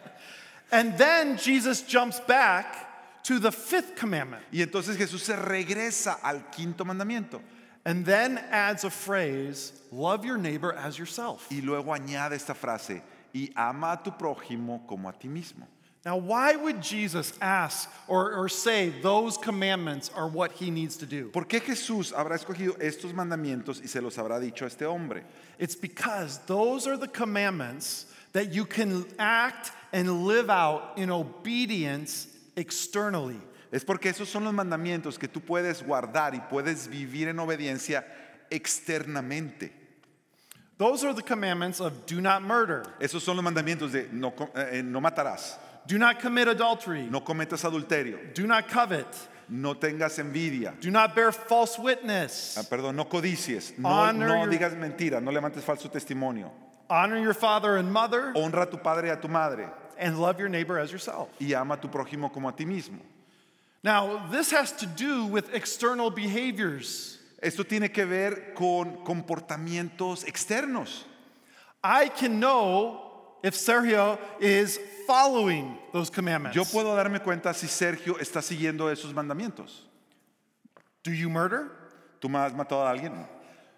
And 0.72 0.98
then 0.98 1.38
Jesus 1.38 1.82
jumps 1.82 2.20
back 2.22 3.24
to 3.24 3.40
the 3.40 3.52
fifth 3.52 3.96
commandment 3.96 4.44
Y 4.52 4.60
entonces 4.60 4.98
Jesús 4.98 5.20
se 5.20 5.36
regresa 5.36 6.18
al 6.24 6.50
quinto 6.52 6.84
mandamiento. 6.84 7.42
and 7.86 8.06
then 8.06 8.38
adds 8.50 8.84
a 8.84 8.90
phrase 8.90 9.74
love 9.92 10.24
your 10.24 10.38
neighbor 10.38 10.74
as 10.74 10.98
yourself. 10.98 11.48
Y 11.52 11.62
luego 11.64 11.94
añade 11.94 12.34
esta 12.34 12.54
frase, 12.54 13.02
y 13.34 13.50
ama 13.56 13.94
a 13.94 14.04
tu 14.04 14.12
prójimo 14.12 14.88
como 14.88 15.10
a 15.10 15.14
ti 15.14 15.28
mismo. 15.28 15.66
Now, 16.04 16.18
why 16.18 16.56
would 16.56 16.82
Jesus 16.82 17.32
ask 17.42 17.88
or, 18.08 18.34
or 18.34 18.50
say 18.50 18.90
those 18.90 19.38
commandments 19.38 20.10
are 20.16 20.28
what 20.28 20.52
he 20.54 20.72
needs 20.72 20.98
to 20.98 21.06
do? 21.06 21.30
¿Por 21.30 21.46
qué 21.46 21.60
Jesús 21.62 22.12
habrá 22.12 22.32
escogido 22.40 22.76
estos 22.80 23.14
mandamientos 23.14 23.80
y 23.82 23.88
se 23.88 24.00
los 24.02 24.18
habrá 24.18 24.40
dicho 24.40 24.64
a 24.64 24.66
este 24.66 24.82
hombre? 24.82 25.22
It's 25.60 25.76
because 25.76 26.40
those 26.48 26.88
are 26.88 26.98
the 26.98 27.08
commandments 27.08 28.08
that 28.34 28.54
you 28.54 28.66
can 28.66 29.06
act 29.20 29.72
and 29.94 30.26
live 30.26 30.50
out 30.50 30.98
in 30.98 31.10
obedience 31.12 32.28
externally. 32.56 33.40
Es 33.72 33.84
porque 33.86 34.06
esos 34.10 34.28
son 34.28 34.44
los 34.44 34.54
mandamientos 34.54 35.18
que 35.18 35.28
tú 35.28 35.40
puedes 35.42 35.82
guardar 35.82 36.34
y 36.34 36.40
puedes 36.50 36.88
vivir 36.88 37.28
en 37.30 37.38
obediencia 37.40 38.04
externamente. 38.50 39.72
Those 40.78 41.04
are 41.04 41.14
the 41.14 41.22
commandments 41.22 41.80
of 41.80 42.06
do 42.06 42.22
not 42.22 42.42
murder, 42.42 42.84
Esos 43.00 43.22
son 43.22 43.36
los 43.38 43.46
mandamientos 43.46 43.92
de 43.92 44.08
no, 44.12 44.32
co- 44.32 44.50
eh, 44.56 44.82
no 44.82 45.00
matarás, 45.00 45.58
Do 45.88 45.98
not 45.98 46.20
commit 46.20 46.48
adultery. 46.48 47.04
no 47.10 47.22
cometas 47.22 47.64
adulterio, 47.64 48.34
Do 48.34 48.48
not 48.48 48.68
covet. 48.68 49.08
no 49.48 49.76
tengas 49.76 50.18
envidia, 50.20 50.74
Do 50.80 50.90
not 50.90 51.14
bear 51.16 51.32
false 51.32 51.78
witness. 51.78 52.58
ah, 52.58 52.64
perdón, 52.64 52.96
no 52.96 53.06
codicies, 53.08 53.78
no, 53.78 53.90
Honor 53.90 54.28
no 54.28 54.44
your- 54.46 54.50
digas 54.52 54.74
mentira, 54.76 55.22
no 55.22 55.32
levantes 55.32 55.64
falso 55.64 55.90
testimonio. 55.90 56.52
Honor 56.92 57.18
your 57.18 57.34
father 57.34 57.78
and 57.78 57.92
mother, 57.92 58.34
Honra 58.36 58.64
a 58.64 58.66
tu 58.66 58.78
padre 58.78 59.08
y 59.08 59.14
a 59.14 59.16
tu 59.16 59.30
madre 59.30 59.70
and 59.98 60.20
love 60.20 60.38
your 60.40 60.50
neighbor 60.50 60.78
as 60.78 60.92
yourself. 60.92 61.30
y 61.40 61.54
ama 61.54 61.76
a 61.76 61.78
tu 61.78 61.88
prójimo 61.88 62.32
como 62.32 62.50
a 62.50 62.52
ti 62.52 62.66
mismo. 62.66 63.00
Now, 63.82 64.28
this 64.30 64.52
has 64.52 64.74
to 64.74 64.86
do 64.86 65.26
with 65.26 65.54
external 65.56 66.10
behaviors. 66.12 67.18
Esto 67.42 67.64
tiene 67.64 67.88
que 67.94 68.06
ver 68.06 68.54
con 68.54 69.06
comportamientos 69.06 70.26
externos. 70.26 71.04
I 71.84 72.10
can 72.10 72.40
know 72.40 73.02
if 73.42 73.56
Sergio 73.56 74.20
is 74.40 74.78
following 75.08 75.78
those 75.94 76.10
commandments. 76.10 76.56
Yo 76.56 76.64
puedo 76.66 76.94
darme 76.96 77.20
cuenta 77.24 77.56
si 77.56 77.68
Sergio 77.68 78.16
está 78.20 78.42
siguiendo 78.42 78.92
esos 78.92 79.14
mandamientos. 79.14 79.86
Do 81.04 81.12
you 81.12 81.30
murder? 81.30 81.72
¿Tú 82.20 82.30
has 82.36 82.54
matado 82.54 82.86
a 82.86 82.92
alguien? 82.92 83.14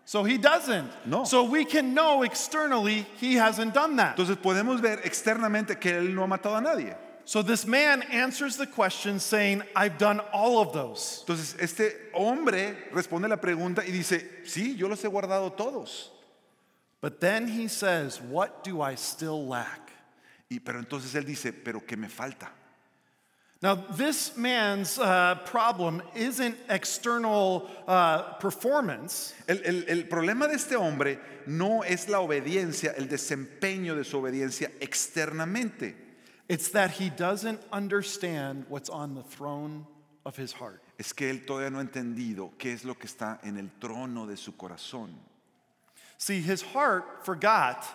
So 0.06 0.24
he 0.24 0.38
doesn't. 0.38 0.92
No. 1.06 1.24
So 1.24 1.44
we 1.44 1.66
can 1.66 1.94
know 1.94 2.24
externally 2.24 3.06
he 3.18 3.36
hasn't 3.36 3.74
done 3.74 3.96
that. 3.98 4.18
Entonces 4.18 4.36
podemos 4.36 4.82
ver 4.82 5.00
externamente 5.04 5.80
que 5.80 5.92
él 5.92 6.13
no 6.13 6.24
ha 6.24 6.28
matado 6.28 6.58
a 6.58 6.62
nadie. 6.62 6.96
So 7.26 7.42
this 7.42 7.66
man 7.66 8.02
answers 8.04 8.58
the 8.58 8.68
question 8.68 9.18
saying, 9.18 9.63
I've 9.76 9.98
done 9.98 10.20
all 10.34 10.60
of 10.60 10.74
those. 10.74 11.24
Entonces 11.26 11.56
este 11.60 12.12
hombre 12.13 12.76
responde 12.92 13.30
la 13.30 13.38
pregunta 13.38 13.86
y 13.86 13.92
dice, 13.92 14.46
sí, 14.46 14.76
yo 14.76 14.88
los 14.88 15.02
he 15.02 15.08
guardado 15.08 15.56
todos. 15.56 16.10
But 17.00 17.20
then 17.20 17.48
he 17.48 17.68
says, 17.68 18.22
What 18.22 18.63
do 18.63 18.82
I 18.82 18.96
still 18.96 19.46
lack? 19.46 19.92
Y, 20.50 20.60
pero 20.60 20.80
entonces 20.80 21.16
él 21.16 21.26
dice, 21.26 21.52
pero 21.52 21.82
¿qué 21.86 21.98
me 21.98 22.10
falta? 22.10 22.52
Now, 23.63 23.76
this 23.76 24.36
man's 24.36 24.99
uh, 24.99 25.36
problem 25.45 26.02
isn't 26.15 26.58
external 26.69 27.69
uh, 27.88 28.34
performance, 28.34 29.34
El, 29.47 29.58
el- 29.63 29.84
el 29.88 30.04
problema 30.10 30.49
de 30.49 30.56
este 30.56 30.76
hombre 30.76 31.17
no 31.47 31.82
es 31.82 32.10
la 32.10 32.19
obediencia, 32.19 32.93
el 32.97 33.08
desempeño 33.08 33.95
de 33.95 34.04
su 34.04 34.17
obediencia 34.21 34.69
externamente. 34.82 35.95
it's 36.49 36.71
that 36.71 36.91
he 36.91 37.10
doesn't 37.10 37.62
understand 37.71 38.65
what's 38.67 38.89
on 38.89 39.15
the 39.15 39.23
throne 39.23 39.88
of 40.26 40.36
his 40.36 40.52
heart. 40.52 40.82
Es 40.99 41.13
que 41.13 41.30
él 41.30 41.45
todavía 41.45 41.71
no 41.71 41.80
ha 41.80 41.84
entendido 41.86 42.52
qué 42.60 42.73
es 42.73 42.84
lo 42.84 42.95
que 42.95 43.08
está 43.08 43.39
en 43.45 43.58
el 43.58 43.69
trono 43.80 44.28
de 44.28 44.36
su 44.36 44.52
corazón. 44.52 45.10
See, 46.17 46.41
his 46.41 46.62
heart 46.62 47.26
forgot 47.26 47.86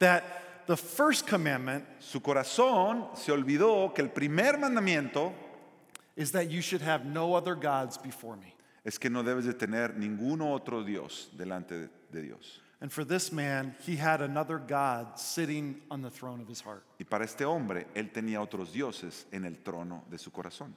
that 0.00 0.24
the 0.66 0.76
first 0.76 1.26
commandment 1.26 1.84
Su 2.00 2.20
corazón 2.20 3.16
se 3.16 3.32
olvidó 3.32 3.94
que 3.94 4.02
el 4.02 4.10
primer 4.10 4.54
mandamiento 4.58 5.32
is 6.16 6.32
that 6.32 6.50
you 6.50 6.60
should 6.60 6.82
have 6.82 7.04
no 7.04 7.34
other 7.34 7.54
gods 7.54 7.98
before 7.98 8.36
me. 8.36 8.54
es 8.84 8.98
que 8.98 9.10
no 9.10 9.22
debes 9.22 9.44
de 9.44 9.52
tener 9.52 9.94
ningún 9.96 10.40
otro 10.40 10.82
Dios 10.82 11.28
delante 11.36 11.70
de, 11.70 11.88
de 12.12 12.22
Dios. 12.22 12.60
And 12.80 12.92
for 12.92 13.04
this 13.04 13.32
man, 13.32 13.74
he 13.86 13.96
had 13.96 14.20
another 14.20 14.58
God 14.58 15.18
sitting 15.18 15.80
on 15.90 16.02
the 16.02 16.10
throne 16.10 16.40
of 16.42 16.48
his 16.48 16.60
heart. 16.60 16.84
Y 17.00 17.06
para 17.08 17.24
este 17.24 17.40
hombre, 17.44 17.86
él 17.94 18.10
tenía 18.12 18.40
otros 18.40 18.72
dioses 18.72 19.24
en 19.32 19.44
el 19.46 19.56
trono 19.64 20.02
de 20.10 20.18
su 20.18 20.30
corazón. 20.30 20.72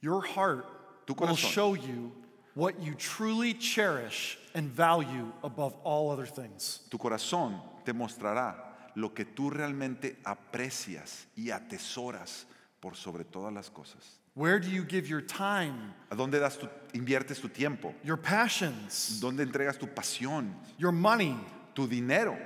Your 0.00 0.20
heart 0.22 0.66
Tu 1.06 1.14
will 1.14 1.28
corazón. 1.28 1.36
show 1.50 1.74
you 1.74 2.12
what 2.54 2.80
you 2.82 2.94
truly 2.94 3.54
cherish 3.54 4.36
and 4.54 4.68
value 4.70 5.32
above 5.44 5.74
all 5.84 6.10
other 6.10 6.26
things. 6.26 6.80
Tu 6.90 6.98
corazón 6.98 7.60
te 7.84 7.92
mostrará 7.92 8.54
lo 8.94 9.14
que 9.14 9.24
tú 9.24 9.50
realmente 9.50 10.18
aprecias 10.24 11.26
y 11.36 11.50
atesoras 11.50 12.46
por 12.80 12.96
sobre 12.96 13.24
todas 13.24 13.52
las 13.52 13.70
cosas. 13.70 14.18
Where 14.34 14.58
do 14.58 14.68
you 14.68 14.84
give 14.84 15.06
your 15.08 15.20
time, 15.20 15.94
¿A 16.10 16.14
dónde 16.14 16.38
das 16.40 16.58
tu, 16.58 16.66
inviertes 16.94 17.40
tu 17.40 17.48
tiempo? 17.48 17.94
your 18.02 18.16
passions, 18.16 19.20
¿Dónde 19.20 19.42
entregas 19.42 19.78
tu 19.78 19.86
pasión, 19.86 20.54
your 20.78 20.92
money? 20.92 21.36
tu 21.74 21.86
dinero? 21.86 22.36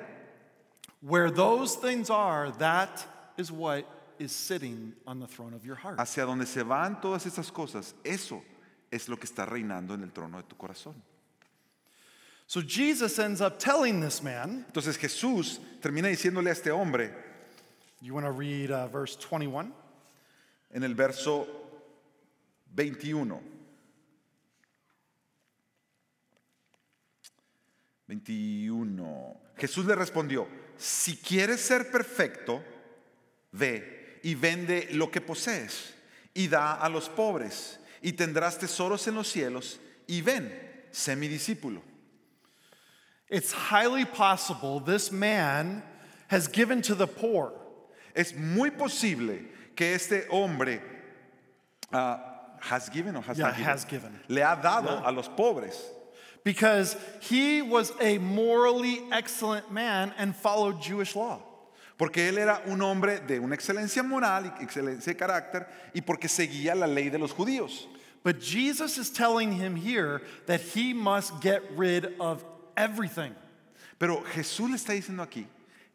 Where 1.00 1.30
those 1.30 1.76
things 1.76 2.10
are, 2.10 2.50
that 2.58 3.06
is 3.36 3.52
what 3.52 3.84
is 4.18 4.32
sitting 4.32 4.94
on 5.06 5.20
the 5.20 5.26
throne 5.26 5.54
of 5.54 5.64
your 5.64 5.76
heart. 5.76 5.98
Hacia 5.98 6.24
donde 6.26 6.46
se 6.46 6.62
van 6.64 7.00
todas 7.00 7.24
estas 7.26 7.52
cosas, 7.52 7.94
eso 8.02 8.42
es 8.90 9.08
lo 9.08 9.16
que 9.16 9.26
está 9.26 9.46
reinando 9.46 9.94
en 9.94 10.02
el 10.02 10.10
trono 10.10 10.38
de 10.38 10.42
tu 10.44 10.56
corazón. 10.56 10.94
So 12.46 12.62
Jesus 12.62 13.18
ends 13.18 13.40
up 13.40 13.58
telling 13.58 14.00
this 14.00 14.22
man, 14.22 14.64
Entonces 14.72 14.96
Jesús 14.96 15.58
termina 15.80 16.08
diciéndole 16.08 16.48
a 16.48 16.52
este 16.52 16.70
hombre 16.70 17.12
you 18.00 18.14
want 18.14 18.26
to 18.26 18.32
read 18.32 18.70
uh, 18.70 18.86
verse 18.88 19.16
21? 19.16 19.72
en 20.72 20.82
el 20.82 20.94
verso 20.94 21.46
21. 22.74 23.40
21. 28.06 29.40
Jesús 29.56 29.86
le 29.86 29.94
respondió, 29.94 30.46
si 30.76 31.16
quieres 31.16 31.60
ser 31.60 31.90
perfecto, 31.90 32.62
ve 33.52 34.20
y 34.22 34.34
vende 34.34 34.88
lo 34.92 35.10
que 35.10 35.20
posees 35.20 35.94
y 36.34 36.48
da 36.48 36.74
a 36.74 36.88
los 36.88 37.08
pobres 37.08 37.80
y 38.02 38.12
tendrás 38.12 38.58
tesoros 38.58 39.08
en 39.08 39.14
los 39.14 39.28
cielos 39.28 39.80
y 40.06 40.20
ven, 40.20 40.86
sé 40.90 41.16
mi 41.16 41.26
discípulo. 41.26 41.82
It's 43.28 43.52
highly 43.52 44.04
possible 44.04 44.80
this 44.80 45.10
man 45.10 45.82
has 46.28 46.48
given 46.48 46.82
to 46.82 46.94
the 46.94 47.06
poor. 47.06 47.52
Es 48.14 48.34
muy 48.34 48.70
posible 48.70 49.38
que 49.74 49.94
este 49.94 50.26
hombre 50.30 50.80
ah, 51.92 52.20
has 52.60 52.88
given 52.88 53.16
o 53.16 53.20
has, 53.20 53.38
Yeah, 53.38 53.50
given? 53.50 53.64
has 53.64 53.84
given. 53.84 54.20
le 54.28 54.40
ha 54.42 54.56
dado 54.56 55.02
a 55.04 55.10
los 55.12 55.28
pobres. 55.28 55.76
Because 56.44 56.96
he 57.20 57.60
was 57.60 57.92
a 58.00 58.18
morally 58.18 59.00
excellent 59.10 59.72
man 59.72 60.14
and 60.16 60.34
followed 60.34 60.80
Jewish 60.80 61.16
law. 61.16 61.40
Porque 61.98 62.18
él 62.28 62.38
era 62.38 62.60
un 62.66 62.80
hombre 62.82 63.20
de 63.26 63.38
una 63.40 63.56
excelencia 63.56 64.04
moral 64.06 64.44
y 64.44 64.64
excelencia 64.64 65.06
de 65.06 65.14
carácter 65.14 65.66
y 65.94 66.00
porque 66.02 66.28
seguía 66.28 66.76
la 66.78 66.86
ley 66.86 67.08
de 67.08 67.18
los 67.18 67.32
judíos. 67.32 67.86
But 68.22 68.40
Jesus 68.40 68.98
is 68.98 69.10
telling 69.10 69.52
him 69.52 69.76
here 69.76 70.22
that 70.46 70.60
he 70.60 70.92
must 70.92 71.40
get 71.40 71.62
rid 71.74 72.14
of 72.20 72.44
everything. 72.76 73.32
Pero 73.98 74.22
Jesús 74.34 74.68
le 74.70 74.76
está 74.76 74.92
diciendo 74.92 75.22
aquí 75.22 75.46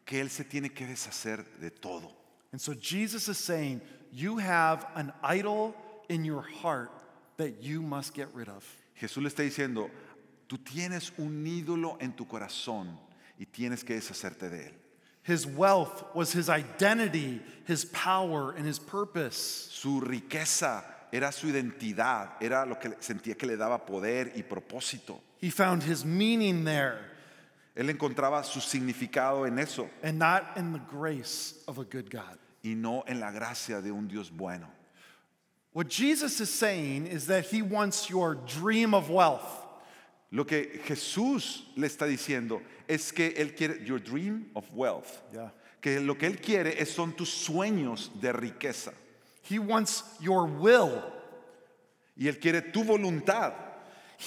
que 0.06 0.20
él 0.20 0.30
se 0.30 0.44
tiene 0.44 0.70
que 0.70 0.86
deshacer 0.86 1.46
de 1.60 1.70
todo. 1.70 2.12
And 2.52 2.60
so 2.60 2.74
Jesus 2.74 3.28
is 3.30 3.38
saying, 3.38 3.82
You 4.12 4.38
have 4.39 4.86
an 4.96 5.13
idol 5.24 5.76
in 6.10 6.26
your 6.26 6.41
heart 6.41 6.91
that 7.38 7.63
you 7.63 7.82
must 7.82 8.13
get 8.13 8.28
rid 8.34 8.50
of. 8.50 8.63
Jesús 9.00 9.24
le 9.24 9.30
está 9.30 9.44
diciendo, 9.44 9.89
tú 10.48 10.58
tienes 10.58 11.12
un 11.17 11.46
ídolo 11.48 11.98
en 12.00 12.13
tu 12.13 12.26
corazón 12.26 12.98
y 13.39 13.46
tienes 13.46 13.84
que 13.84 13.96
deshacerte 13.96 14.50
de 14.50 14.67
él. 14.67 14.74
His 15.24 15.46
wealth 15.46 16.04
was 16.13 16.34
his 16.34 16.50
identity, 16.50 17.41
his 17.67 17.86
power, 17.86 18.52
and 18.52 18.65
his 18.65 18.80
purpose. 18.80 19.38
Su 19.72 20.02
riqueza 20.02 20.84
era 21.12 21.32
su 21.32 21.48
identidad, 21.48 22.41
era 22.41 22.65
lo 22.65 22.76
que 22.76 22.89
sentía 23.00 23.38
que 23.38 23.46
le 23.46 23.56
daba 23.56 23.86
poder 23.86 24.34
y 24.36 24.41
propósito. 24.44 25.22
He 25.42 25.50
found 25.50 25.84
his 25.84 26.06
meaning 26.06 26.64
there 26.64 27.00
Él 27.76 27.90
encontraba 27.90 28.46
su 28.46 28.60
significado 28.60 29.48
en 29.48 29.58
eso 29.60 29.90
and 30.04 30.20
not 30.20 30.56
in 30.56 30.72
the 30.72 30.80
grace 30.80 31.56
of 31.68 31.80
a 31.80 31.84
good 31.84 32.10
God. 32.10 32.38
y 32.64 32.76
no 32.76 33.04
en 33.08 33.20
la 33.20 33.32
gracia 33.32 33.82
de 33.82 33.92
un 33.92 34.08
Dios 34.08 34.30
bueno. 34.30 34.68
What 35.74 35.88
Jesus 35.90 36.40
is 36.42 36.50
saying 36.54 37.08
is 37.08 37.28
that 37.28 37.46
he 37.46 37.62
wants 37.62 38.10
your 38.10 38.36
dream 38.36 38.94
of 38.94 39.10
wealth. 39.10 39.66
Lo 40.30 40.44
que 40.44 40.80
Jesús 40.86 41.62
le 41.76 41.88
está 41.88 42.06
diciendo 42.08 42.62
es 42.88 43.12
que 43.12 43.32
Él 43.32 43.56
quiere, 43.56 43.80
your 43.86 44.00
dream 44.00 44.48
of 44.56 44.66
wealth, 44.74 45.22
Yeah. 45.34 45.50
que 45.82 46.00
lo 46.00 46.16
que 46.16 46.28
Él 46.28 46.42
quiere 46.42 46.76
es, 46.78 46.94
son 46.94 47.14
tus 47.14 47.30
sueños 47.30 48.10
de 48.22 48.32
riqueza. 48.32 48.94
He 49.44 49.60
wants 49.60 50.04
your 50.22 50.46
will. 50.46 51.02
Y 52.18 52.28
Él 52.28 52.40
quiere 52.40 52.62
tu 52.72 52.84
voluntad. 52.84 53.54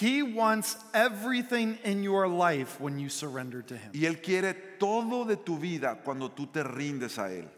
He 0.00 0.24
wants 0.24 0.76
everything 0.92 1.78
in 1.85 2.02
your 2.02 2.26
life 2.26 2.80
when 2.80 2.98
you 2.98 3.09
surrender 3.09 3.62
to 3.62 3.76
him. 3.76 3.92
Y 3.94 4.07
Él 4.07 4.20
quiere 4.20 4.52
todo 4.80 5.24
de 5.24 5.37
tu 5.37 5.57
vida 5.57 5.98
cuando 6.04 6.30
tú 6.30 6.52
te 6.52 6.64
rindes 6.64 7.16
a 7.16 7.30
Él. 7.30 7.48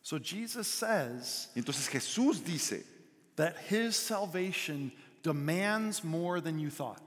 So 0.00 0.18
Jesus 0.18 0.66
says 0.66 1.48
entonces 1.54 1.90
Jesús 1.90 2.42
dice 2.42 2.84
that 3.36 3.58
his 3.68 3.96
salvation 3.96 4.92
demands 5.22 6.02
more 6.02 6.40
than 6.40 6.58
you 6.58 6.70
thought. 6.70 7.02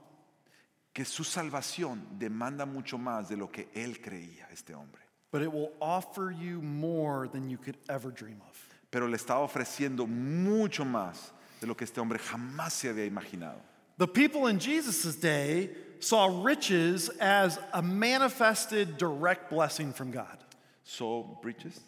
que 0.94 1.04
su 1.04 1.24
salvación 1.24 2.06
demanda 2.18 2.64
mucho 2.64 2.98
más 2.98 3.28
de 3.28 3.36
lo 3.36 3.48
que 3.50 3.68
Él 3.74 4.00
creía, 4.00 4.46
este 4.52 4.74
hombre. 4.74 5.02
But 5.32 5.42
it 5.42 5.52
will 5.52 5.72
offer 5.80 6.30
you 6.30 6.60
more 6.60 7.26
than 7.26 7.48
you 7.48 7.56
could 7.56 7.78
ever 7.88 8.12
dream 8.12 8.40
of. 8.48 8.68
Pero 8.92 9.08
le 9.08 9.16
estaba 9.16 9.40
ofreciendo 9.40 10.06
mucho 10.06 10.84
más 10.84 11.32
de 11.60 11.66
lo 11.66 11.74
que 11.74 11.84
este 11.84 11.98
hombre 12.00 12.18
jamás 12.18 12.74
se 12.74 12.88
había 12.88 13.06
imaginado. 13.06 13.60
The 13.98 14.06
people 14.08 14.46
in 14.48 14.58
Jesus' 14.58 15.14
day 15.16 15.70
saw 16.00 16.42
riches 16.42 17.08
as 17.20 17.58
a 17.72 17.82
manifested 17.82 18.96
direct 18.96 19.50
blessing 19.50 19.92
from 19.92 20.10
God. 20.10 20.38
So, 20.84 21.38
riches, 21.42 21.78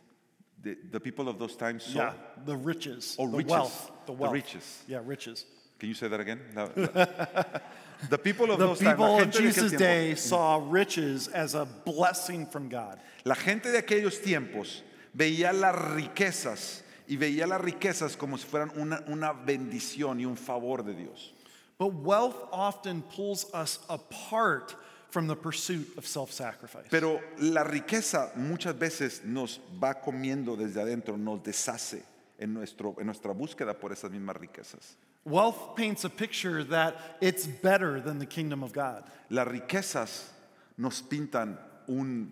The, 0.62 0.76
the 0.92 1.00
people 1.00 1.28
of 1.28 1.38
those 1.38 1.56
times 1.56 1.82
saw. 1.82 1.98
Yeah, 1.98 2.12
the 2.46 2.56
riches, 2.56 3.16
Oh, 3.18 3.28
the 3.28 3.36
riches. 3.38 3.50
wealth, 3.50 3.90
the 4.06 4.14
The 4.14 4.28
riches. 4.28 4.82
Yeah, 4.88 5.00
riches. 5.04 5.44
Can 5.78 5.88
you 5.90 5.94
say 5.94 6.08
that 6.08 6.20
again? 6.20 6.40
La- 6.54 6.68
the 8.08 8.16
people 8.18 8.50
of 8.50 8.58
The 8.58 8.66
those 8.68 8.78
times. 8.78 8.96
people 8.96 9.18
gente 9.18 9.38
de 9.38 9.42
Jesus' 9.42 9.70
tiempo- 9.72 9.78
day 9.78 10.12
mm. 10.12 10.18
saw 10.18 10.62
riches 10.70 11.28
as 11.28 11.54
a 11.54 11.66
blessing 11.84 12.46
from 12.46 12.68
God. 12.70 12.98
La 13.24 13.34
gente 13.34 13.70
de 13.72 13.78
aquellos 13.82 14.18
tiempos 14.22 14.82
veía 15.14 15.52
las 15.52 15.74
riquezas 15.96 16.82
y 17.08 17.16
veía 17.16 17.46
las 17.46 17.60
riquezas 17.60 18.16
como 18.16 18.36
si 18.38 18.46
fueran 18.46 18.70
una, 18.76 19.02
una 19.08 19.32
bendición 19.34 20.18
y 20.20 20.24
un 20.24 20.36
favor 20.36 20.82
de 20.82 20.94
Dios. 20.94 21.32
But 21.78 21.94
wealth 21.94 22.36
often 22.52 23.02
pulls 23.02 23.52
us 23.52 23.78
apart 23.88 24.74
from 25.10 25.26
the 25.26 25.36
pursuit 25.36 25.96
of 25.96 26.06
self 26.06 26.32
sacrifice. 26.32 26.86
Pero 26.90 27.20
la 27.38 27.62
riqueza 27.62 28.32
muchas 28.36 28.74
veces 28.74 29.24
nos 29.24 29.58
va 29.80 29.94
comiendo 29.94 30.56
desde 30.56 30.80
adentro, 30.80 31.16
nos 31.16 31.40
deshace 31.40 32.02
en, 32.38 32.54
nuestro, 32.54 32.96
en 32.98 33.06
nuestra 33.06 33.32
búsqueda 33.32 33.74
por 33.78 33.90
esas 33.92 34.10
mismas 34.10 34.36
riquezas. 34.36 34.96
Wealth 35.24 35.76
paints 35.76 36.04
a 36.04 36.10
picture 36.10 36.62
that 36.64 37.16
it's 37.20 37.46
better 37.46 38.00
than 38.00 38.18
the 38.18 38.26
kingdom 38.26 38.62
of 38.62 38.72
God. 38.72 39.04
Las 39.30 39.48
riquezas 39.48 40.28
nos 40.76 41.00
pintan 41.00 41.56
un, 41.88 42.30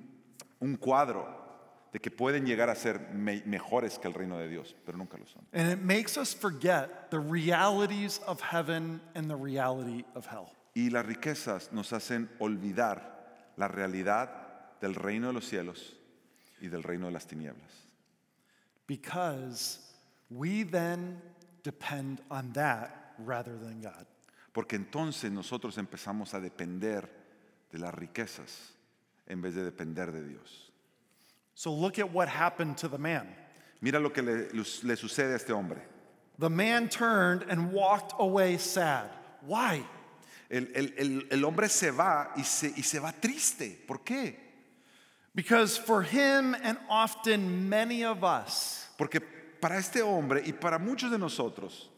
un 0.61 0.76
cuadro 0.76 1.26
de 1.92 2.00
que 2.00 2.11
pueden 2.11 2.46
llegar 2.46 2.70
a 2.70 2.74
ser 2.74 2.98
me- 3.12 3.42
mejores 3.44 3.98
que 3.98 4.09
el 4.09 4.14
reino 4.14 4.38
de 4.38 4.48
Dios, 4.48 4.74
pero 4.87 4.96
nunca 4.96 5.18
lo 5.18 5.26
son. 5.26 5.46
And 5.52 5.70
it 5.70 5.78
makes 5.81 6.16
us 6.16 6.35
forget 6.35 7.11
the 7.11 7.20
realities 7.20 8.20
of 8.26 8.40
heaven 8.40 9.00
and 9.14 9.28
the 9.28 9.37
reality 9.37 10.05
of 10.14 10.26
hell. 10.26 10.50
Y 10.74 10.88
las 10.90 11.05
riquezas 11.05 11.70
nos 11.72 11.92
hacen 11.92 12.31
olvidar 12.38 13.52
la 13.57 13.68
realidad 13.68 14.78
del 14.81 14.94
reino 14.94 15.26
de 15.28 15.35
los 15.35 15.46
cielos 15.46 15.94
y 16.62 16.68
del 16.68 16.83
reino 16.83 17.07
de 17.07 17.12
las 17.12 17.26
tinieblas. 17.26 17.70
Because 18.87 19.78
we 20.31 20.64
then 20.64 21.20
depend 21.62 22.20
on 22.31 22.52
that 22.55 23.14
rather 23.18 23.57
than 23.59 23.81
God. 23.83 24.07
Porque 24.52 24.76
entonces 24.76 25.31
nosotros 25.31 25.78
empezamos 25.78 26.35
a 26.35 26.40
depender 26.40 27.09
de 27.70 27.78
las 27.78 27.94
riquezas 27.94 28.74
en 29.26 29.40
vez 29.40 29.55
de 29.55 29.64
depender 29.64 30.11
de 30.11 30.26
Dios. 30.26 30.71
So 31.54 31.72
look 31.72 31.98
at 31.98 32.12
what 32.12 32.28
happened 32.28 32.78
to 32.78 32.88
the 32.88 32.98
man. 32.98 33.26
Mira 33.80 33.98
lo 33.98 34.10
que 34.10 34.22
le, 34.22 34.48
le 34.52 34.96
sucede 34.96 35.32
a 35.32 35.34
este 35.34 35.50
hombre. 35.50 35.80
The 36.38 36.48
man 36.50 36.88
turned 36.88 37.44
and 37.48 37.72
walked 37.72 38.14
away 38.18 38.56
sad. 38.58 39.08
Why? 39.46 39.84
El, 40.50 40.66
el- 40.74 40.92
el- 40.98 41.22
el 41.30 41.44
hombre 41.44 41.68
se 41.68 41.90
va 41.90 42.28
y 42.36 42.42
se, 42.42 42.68
y 42.76 42.82
se 42.82 42.98
va 43.00 43.12
triste. 43.20 43.76
¿Por 43.86 43.98
qué? 43.98 44.34
Because 45.34 45.78
for 45.78 46.02
him 46.02 46.54
and 46.62 46.76
often 46.90 47.68
many 47.68 48.04
of 48.04 48.22
us, 48.22 48.86
Porque 48.98 49.20
para 49.60 49.76
este 49.76 50.02
hombre 50.02 50.42
y 50.44 50.52
para 50.52 50.78
muchos 50.78 51.10
de 51.10 51.16
nosotros, 51.18 51.88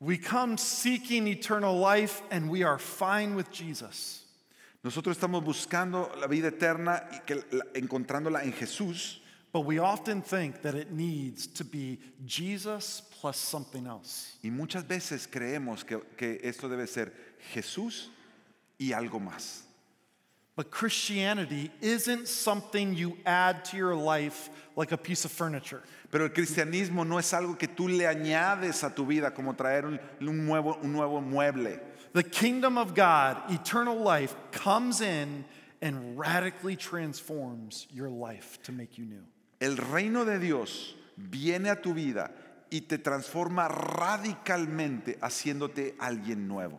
we 0.00 0.16
come 0.18 0.56
seeking 0.56 1.26
eternal 1.26 1.76
life 1.76 2.22
and 2.30 2.48
we 2.48 2.62
are 2.62 2.78
fine 2.78 3.34
with 3.34 3.50
Jesus. 3.50 4.23
Nosotros 4.84 5.16
estamos 5.16 5.42
buscando 5.42 6.12
la 6.20 6.26
vida 6.28 6.48
eterna 6.48 7.02
y 7.12 7.20
que 7.26 7.36
la- 7.50 7.66
encontrándola 7.74 8.44
en 8.44 8.52
Jesús, 8.52 9.20
But 9.52 9.66
we 9.66 9.78
often 9.78 10.20
think 10.20 10.62
that 10.62 10.74
it 10.74 10.90
needs 10.90 11.46
to 11.46 11.64
be 11.64 11.98
Jesus 12.26 13.02
plus 13.20 13.36
something 13.36 13.86
else. 13.86 14.36
y 14.42 14.50
muchas 14.50 14.84
veces 14.86 15.26
creemos 15.28 15.84
que, 15.84 16.00
que 16.16 16.40
esto 16.42 16.68
debe 16.68 16.86
ser 16.88 17.12
Jesús 17.52 18.10
y 18.78 18.92
algo 18.92 19.20
más. 19.20 19.62
But 20.56 20.70
Christianity 20.70 21.70
isn't 21.80 22.26
something 22.28 22.94
you 22.94 23.16
add 23.24 23.64
to 23.66 23.76
your 23.76 23.94
life 23.96 24.50
like 24.76 24.92
a 24.92 24.96
piece 24.98 25.24
of 25.24 25.32
furniture. 25.32 25.82
Pero 26.12 26.24
el 26.26 26.30
cristianismo 26.30 27.04
no 27.04 27.18
es 27.18 27.32
algo 27.32 27.56
que 27.58 27.66
tú 27.68 27.88
le 27.88 28.06
añades 28.06 28.84
a 28.84 28.90
tu 28.94 29.04
vida 29.06 29.32
como 29.34 29.54
traer 29.54 29.84
un, 29.84 29.98
un 30.20 30.46
nuevo, 30.46 30.76
un 30.82 30.92
nuevo 30.92 31.20
mueble. 31.20 31.80
The 32.14 32.22
kingdom 32.22 32.78
of 32.78 32.94
God, 32.94 33.38
eternal 33.50 33.96
life, 33.96 34.36
comes 34.52 35.00
in 35.00 35.44
and 35.82 36.16
radically 36.16 36.76
transforms 36.76 37.88
your 37.92 38.08
life 38.08 38.56
to 38.62 38.72
make 38.72 38.96
you 38.96 39.04
new. 39.04 39.24
El 39.60 39.74
reino 39.74 40.24
de 40.24 40.38
Dios 40.38 40.94
viene 41.18 41.72
a 41.72 41.74
tu 41.74 41.92
vida 41.92 42.30
y 42.70 42.82
te 42.88 42.98
transforma 42.98 43.68
radicalmente 43.68 45.18
haciéndote 45.18 45.96
alguien 45.98 46.46
nuevo. 46.46 46.78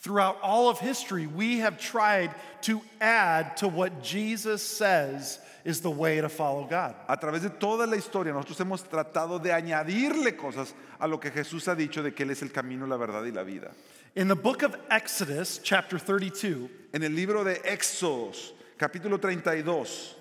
Throughout 0.00 0.38
all 0.42 0.68
of 0.68 0.78
history, 0.78 1.26
we 1.26 1.60
have 1.60 1.78
tried 1.78 2.34
to 2.60 2.82
add 3.00 3.56
to 3.56 3.68
what 3.68 4.02
Jesus 4.02 4.62
says 4.62 5.40
is 5.64 5.80
the 5.80 5.90
way 5.90 6.20
to 6.20 6.28
follow 6.28 6.66
God. 6.66 6.94
A 7.08 7.16
través 7.16 7.40
de 7.40 7.48
toda 7.48 7.86
la 7.86 7.96
historia 7.96 8.34
nosotros 8.34 8.58
hemos 8.58 8.82
tratado 8.82 9.42
de 9.42 9.52
añadirle 9.52 10.36
cosas 10.36 10.74
a 11.00 11.08
lo 11.08 11.18
que 11.18 11.30
Jesús 11.30 11.66
ha 11.66 11.74
dicho 11.74 12.02
de 12.02 12.12
que 12.12 12.24
Él 12.24 12.30
es 12.30 12.42
el 12.42 12.52
camino, 12.52 12.86
la 12.86 12.98
verdad 12.98 13.24
y 13.24 13.32
la 13.32 13.42
vida. 13.42 13.70
In 14.16 14.28
the 14.28 14.34
book 14.36 14.62
of 14.62 14.74
Exodus, 14.90 15.60
chapter 15.62 15.98
32, 15.98 16.70
En 16.94 17.02
el 17.02 17.10
libro 17.10 17.44
de 17.44 17.56
Éxodos, 17.56 18.52
capítulo 18.78 19.20
32, 19.20 20.14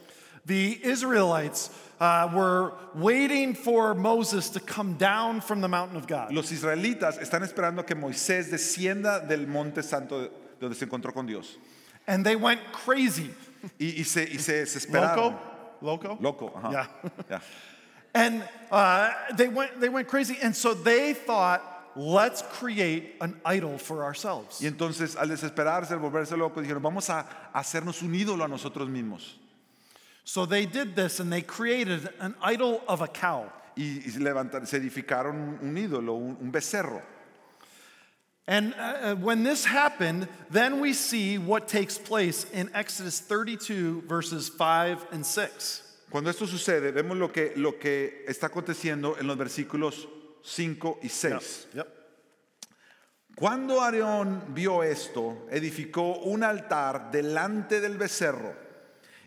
the 0.46 0.78
Israelites 0.84 1.70
uh, 2.02 2.30
were 2.34 2.74
waiting 2.94 3.54
for 3.54 3.96
Moses 3.96 4.50
to 4.50 4.60
come 4.60 4.96
down 4.96 5.40
from 5.40 5.62
the 5.62 5.70
mountain 5.70 5.96
of 5.96 6.08
God. 6.08 6.34
los 6.34 6.52
israelitas 6.52 7.18
están 7.20 7.42
esperando 7.42 7.88
que 7.88 7.96
Moisés 7.96 8.52
descienda 8.52 9.26
del 9.26 9.48
monte 9.48 9.82
santo 9.82 10.24
de- 10.24 10.30
donde 10.60 10.76
se 10.76 10.86
encontró 10.86 11.14
con 11.14 11.26
Dios. 11.26 11.56
And 12.06 12.26
they 12.26 12.36
went 12.36 12.60
crazy. 12.74 13.30
Y, 13.80 13.96
y 14.00 14.04
se, 14.04 14.24
y 14.26 14.38
se 14.38 14.54
desesperaron. 14.66 15.38
Loco? 15.82 16.18
Loco? 16.18 16.18
Loco, 16.20 16.52
ajá. 16.54 16.72
Yeah. 16.72 16.88
Ya. 17.30 17.40
And 18.14 18.44
uh, 18.72 19.12
they, 19.36 19.48
went, 19.48 19.80
they 19.80 19.90
went 19.90 20.08
crazy. 20.08 20.38
And 20.42 20.56
so 20.56 20.74
they 20.74 21.14
thought, 21.14 21.62
let's 21.96 22.42
create 22.42 23.16
an 23.22 23.40
idol 23.46 23.78
for 23.78 24.04
ourselves. 24.04 24.62
Y 24.62 24.68
entonces 24.68 25.16
al 25.16 25.30
desesperarse, 25.30 25.92
al 25.92 26.00
volverse 26.00 26.38
loco, 26.38 26.62
dijeron, 26.62 26.82
vamos 26.82 27.10
a 27.10 27.26
hacernos 27.54 28.02
un 28.02 28.14
ídolo 28.14 28.44
a 28.44 28.48
nosotros 28.48 28.90
mismos. 28.90 29.36
So 30.24 30.46
they 30.46 30.66
did 30.66 30.96
this 30.96 31.20
and 31.20 31.32
they 31.32 31.42
created 31.42 32.10
an 32.20 32.36
idol 32.42 32.82
of 32.88 33.02
a 33.02 33.08
cow. 33.08 33.52
Y, 33.78 34.02
y 34.06 34.20
levantaron, 34.20 34.68
se 34.68 34.80
edificaron 34.80 35.36
un, 35.36 35.60
un 35.62 35.78
ídolo, 35.78 36.16
un, 36.16 36.38
un 36.42 36.52
becerro. 36.52 37.02
And 38.48 38.76
uh, 38.78 39.16
when 39.16 39.44
this 39.44 39.66
happened, 39.66 40.28
then 40.52 40.80
we 40.80 40.94
see 40.94 41.38
what 41.38 41.68
takes 41.68 41.98
place 41.98 42.46
in 42.52 42.70
Exodus 42.76 43.20
32, 43.20 44.04
verses 44.04 44.50
5 44.50 45.08
and 45.12 45.26
6. 45.26 45.82
Cuando 46.12 46.30
esto 46.30 46.46
sucede, 46.46 46.92
vemos 46.94 47.18
lo 47.18 47.30
que, 47.30 47.54
lo 47.56 47.74
que 47.74 48.24
está 48.28 48.48
aconteciendo 48.48 49.20
en 49.20 49.28
los 49.28 49.36
versículos 49.36 50.08
5 50.46 51.00
y 51.02 51.10
6. 51.10 51.68
Yep. 51.74 51.88
Cuando 53.36 53.82
Aarón 53.82 54.54
vio 54.54 54.84
esto, 54.84 55.48
edificó 55.50 56.20
un 56.20 56.44
altar 56.44 57.12
delante 57.12 57.82
del 57.82 57.98
becerro. 57.98 58.56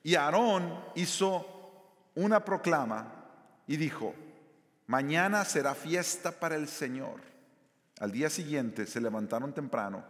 Y 0.03 0.15
Aarón 0.15 0.83
hizo 0.95 2.07
una 2.15 2.45
proclama 2.45 3.13
y 3.67 3.77
dijo, 3.77 4.15
mañana 4.87 5.45
será 5.45 5.75
fiesta 5.75 6.33
para 6.33 6.55
el 6.55 6.69
Señor. 6.69 7.21
Al 8.01 8.13
día 8.13 8.31
siguiente 8.31 8.87
se 8.87 9.01
levantaron 9.01 9.53
temprano 9.53 10.05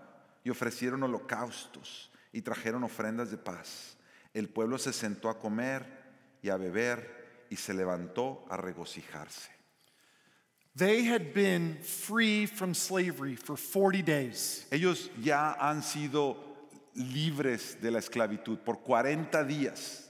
y 0.45 0.51
ofrecieron 0.51 1.03
holocaustos 1.03 2.13
y 2.33 2.43
trajeron 2.43 2.85
ofrendas 2.85 3.31
de 3.31 3.39
paz. 3.39 3.97
El 4.35 4.49
pueblo 4.49 4.79
se 4.79 4.93
sentó 4.93 5.31
a 5.31 5.41
comer 5.41 5.87
y 6.43 6.51
a 6.51 6.57
beber 6.57 7.47
y 7.51 7.57
se 7.57 7.75
levantó 7.75 8.45
a 8.49 8.59
regocijarse. 8.59 9.58
They 10.77 11.03
had 11.03 11.35
been 11.35 11.79
free 11.83 12.47
from 12.47 12.75
slavery 12.75 13.35
for 13.35 13.57
40 13.57 14.03
days. 14.03 14.67
Ellos 14.71 15.11
ya 15.21 15.55
han 15.59 15.83
sido 15.83 16.37
libres 16.95 17.77
de 17.81 17.91
la 17.91 17.99
esclavitud 17.99 18.59
por 18.65 18.77
40 18.77 19.45
días. 19.45 20.05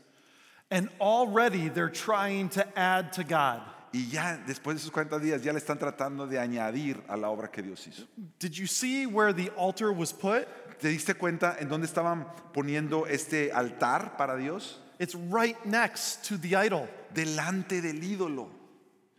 And 0.70 0.90
already 1.00 1.68
they're 1.68 1.88
trying 1.88 2.50
to 2.50 2.78
add 2.78 3.14
to 3.14 3.24
God. 3.24 3.62
Y 3.94 4.00
ya 4.10 4.38
después 4.46 4.74
de 4.74 4.80
esos 4.82 4.90
40 4.90 5.18
días 5.18 5.42
ya 5.42 5.52
le 5.52 5.60
están 5.60 5.78
tratando 5.78 6.26
de 6.26 6.38
añadir 6.38 7.02
a 7.08 7.16
la 7.16 7.30
obra 7.30 7.50
que 7.50 7.62
Dios 7.62 7.86
hizo. 7.86 8.06
Did 8.38 8.52
you 8.52 8.66
see 8.66 9.06
where 9.06 9.32
the 9.32 9.50
altar 9.56 9.92
was 9.92 10.12
put? 10.12 10.46
¿Te 10.78 10.88
diste 10.88 11.14
cuenta 11.14 11.56
en 11.58 11.68
dónde 11.68 11.86
estaban 11.86 12.26
poniendo 12.52 13.06
este 13.06 13.50
altar 13.50 14.16
para 14.18 14.36
Dios? 14.36 14.80
It's 14.98 15.14
right 15.14 15.56
next 15.64 16.28
to 16.28 16.36
the 16.36 16.54
idol. 16.54 16.88
Delante 17.14 17.80
del 17.80 18.02
ídolo. 18.02 18.57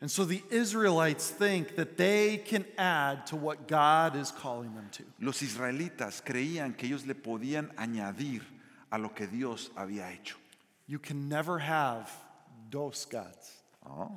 And 0.01 0.09
so 0.09 0.23
the 0.23 0.41
Israelites 0.49 1.29
think 1.29 1.75
that 1.75 1.97
they 1.97 2.37
can 2.37 2.65
add 2.77 3.27
to 3.27 3.35
what 3.35 3.67
God 3.67 4.15
is 4.15 4.31
calling 4.31 4.73
them 4.73 4.87
to. 4.93 5.03
Los 5.19 5.41
israelitas 5.41 6.23
creían 6.23 6.77
que 6.77 6.87
ellos 6.87 7.05
le 7.05 7.15
podían 7.15 7.73
añadir 7.75 8.41
a 8.91 8.97
lo 8.97 9.09
que 9.09 9.27
Dios 9.27 9.69
había 9.75 10.09
hecho. 10.11 10.37
You 10.87 10.99
can 10.99 11.27
never 11.27 11.59
have 11.59 12.09
dos 12.69 13.05
gods. 13.05 13.61
Oh. 13.85 14.11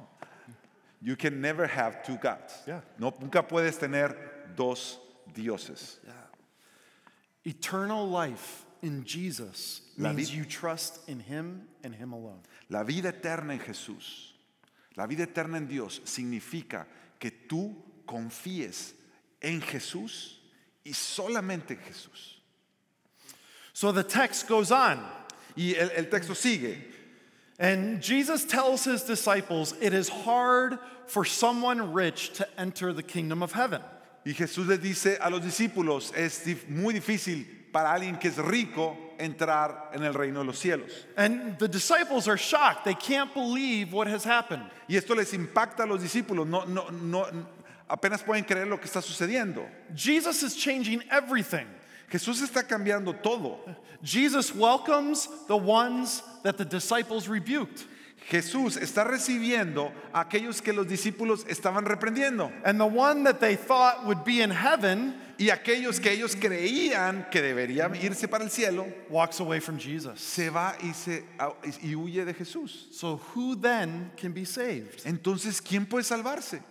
You 1.00 1.16
can 1.16 1.40
never 1.40 1.66
have 1.66 2.04
two 2.04 2.16
gods. 2.16 2.54
Yeah. 2.66 2.80
No, 2.98 3.12
nunca 3.20 3.42
puedes 3.42 3.76
tener 3.76 4.14
dos 4.54 4.98
dioses. 5.34 5.98
Eternal 7.44 8.08
life 8.08 8.64
in 8.82 9.04
Jesus 9.04 9.80
means 9.96 10.32
you 10.32 10.44
trust 10.44 11.00
in 11.08 11.18
Him 11.18 11.62
and 11.82 11.92
Him 11.92 12.12
alone. 12.12 12.40
La 12.70 12.84
vida 12.84 13.08
eterna 13.12 13.54
en 13.54 13.58
Jesús 13.58 14.31
La 14.96 15.06
vida 15.06 15.24
eterna 15.24 15.56
en 15.58 15.66
Dios 15.66 16.00
significa 16.04 16.86
que 17.18 17.30
tú 17.30 17.74
confíes 18.06 18.94
en 19.40 19.60
Jesús 19.60 20.38
y 20.84 20.92
solamente 20.92 21.74
en 21.74 21.80
Jesús. 21.80 22.40
So 23.72 23.92
the 23.92 24.04
text 24.04 24.48
goes 24.48 24.70
on, 24.70 25.00
Y 25.56 25.74
el, 25.78 25.90
el 25.96 26.04
texto 26.10 26.34
sigue. 26.34 26.76
and 27.58 28.02
Jesus 28.02 28.44
tells 28.44 28.84
his 28.84 29.02
disciples 29.02 29.74
it 29.80 29.92
is 29.92 30.08
hard 30.08 30.78
for 31.06 31.24
someone 31.24 31.92
rich 31.92 32.32
to 32.34 32.46
enter 32.58 32.92
the 32.92 33.02
kingdom 33.02 33.42
of 33.42 33.52
heaven. 33.52 33.82
Y 34.24 34.32
Jesús 34.32 34.66
les 34.66 34.78
dice 34.78 35.18
a 35.20 35.30
los 35.30 35.40
discípulos, 35.40 36.12
es 36.16 36.46
muy 36.68 36.94
difícil 36.94 37.44
para 37.72 37.92
alguien 37.92 38.18
que 38.20 38.28
es 38.28 38.36
rico 38.38 38.96
entrar 39.22 39.90
en 39.94 40.02
el 40.02 40.14
reino 40.14 40.40
de 40.40 40.46
los 40.46 40.58
cielos. 40.58 40.90
And 41.16 41.58
the 41.58 41.68
disciples 41.68 42.28
are 42.28 42.36
shocked. 42.36 42.84
They 42.84 42.94
can't 42.94 43.32
believe 43.32 43.92
what 43.92 44.08
has 44.08 44.24
happened. 44.24 44.64
Y 44.88 44.96
esto 44.96 45.14
les 45.14 45.32
impacta 45.32 45.84
a 45.84 45.86
los 45.86 46.02
discípulos, 46.02 46.46
no, 46.46 46.64
no, 46.64 46.88
no, 46.90 47.26
apenas 47.88 48.22
pueden 48.22 48.44
creer 48.44 48.66
lo 48.66 48.78
que 48.78 48.88
está 48.88 49.02
sucediendo. 49.02 49.66
Jesus 49.94 50.42
is 50.42 50.56
changing 50.56 51.02
everything. 51.10 51.66
Jesús 52.10 52.42
está 52.42 52.62
cambiando 52.62 53.22
todo. 53.22 53.58
Jesus 54.02 54.54
welcomes 54.54 55.28
the 55.46 55.56
ones 55.56 56.22
that 56.42 56.58
the 56.58 56.64
disciples 56.64 57.28
rebuked. 57.28 57.86
Jesús 58.28 58.76
está 58.76 59.04
recibiendo 59.04 59.92
a 60.12 60.20
aquellos 60.20 60.62
que 60.62 60.72
los 60.72 60.86
discípulos 60.86 61.44
estaban 61.48 61.84
reprendiendo 61.84 62.50
And 62.64 62.78
the 62.78 62.86
one 62.86 63.24
that 63.24 63.40
they 63.40 63.56
thought 63.56 64.04
would 64.06 64.24
be 64.24 64.42
in 64.42 64.50
heaven 64.50 65.14
y 65.38 65.50
aquellos 65.50 65.98
que 66.00 66.12
ellos 66.12 66.36
creían 66.36 67.28
que 67.30 67.42
deberían 67.42 67.94
irse 67.96 68.28
para 68.28 68.44
el 68.44 68.50
cielo, 68.50 68.86
walks 69.10 69.40
away 69.40 69.60
from 69.60 69.78
Jesus. 69.78 70.20
se 70.20 70.50
va 70.50 70.76
y, 70.82 70.92
se, 70.92 71.24
y 71.82 71.94
huye 71.94 72.24
de 72.24 72.32
Jesús. 72.34 72.88
So 72.92 73.16
who 73.34 73.56
then 73.56 74.12
can 74.16 74.32
be 74.32 74.44
saved? 74.44 75.02
Entonces, 75.04 75.60
¿quién 75.60 75.86
puede 75.86 76.04
salvarse? 76.04 76.62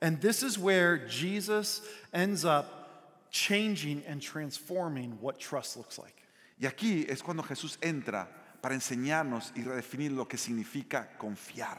And 0.00 0.20
this 0.20 0.42
is 0.42 0.58
where 0.58 0.98
Jesus 1.08 1.80
ends 2.12 2.44
up 2.44 3.30
changing 3.30 4.02
and 4.06 4.20
transforming 4.20 5.18
what 5.20 5.38
trust 5.38 5.76
looks 5.76 5.98
like. 5.98 6.14
Y 6.60 6.68
aquí 6.68 7.06
es 7.08 7.22
cuando 7.22 7.42
Jesús 7.42 7.78
entra 7.80 8.26
para 8.60 8.74
enseñarnos 8.74 9.52
y 9.54 9.62
redefinir 9.62 10.12
lo 10.12 10.26
que 10.26 10.36
significa 10.36 11.16
confiar. 11.16 11.78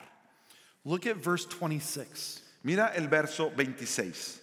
Look 0.85 1.07
at 1.07 1.17
verse 1.17 1.47
26. 1.47 2.43
Mira 2.63 2.93
el 2.95 3.07
verso 3.07 3.51
26. 3.51 4.41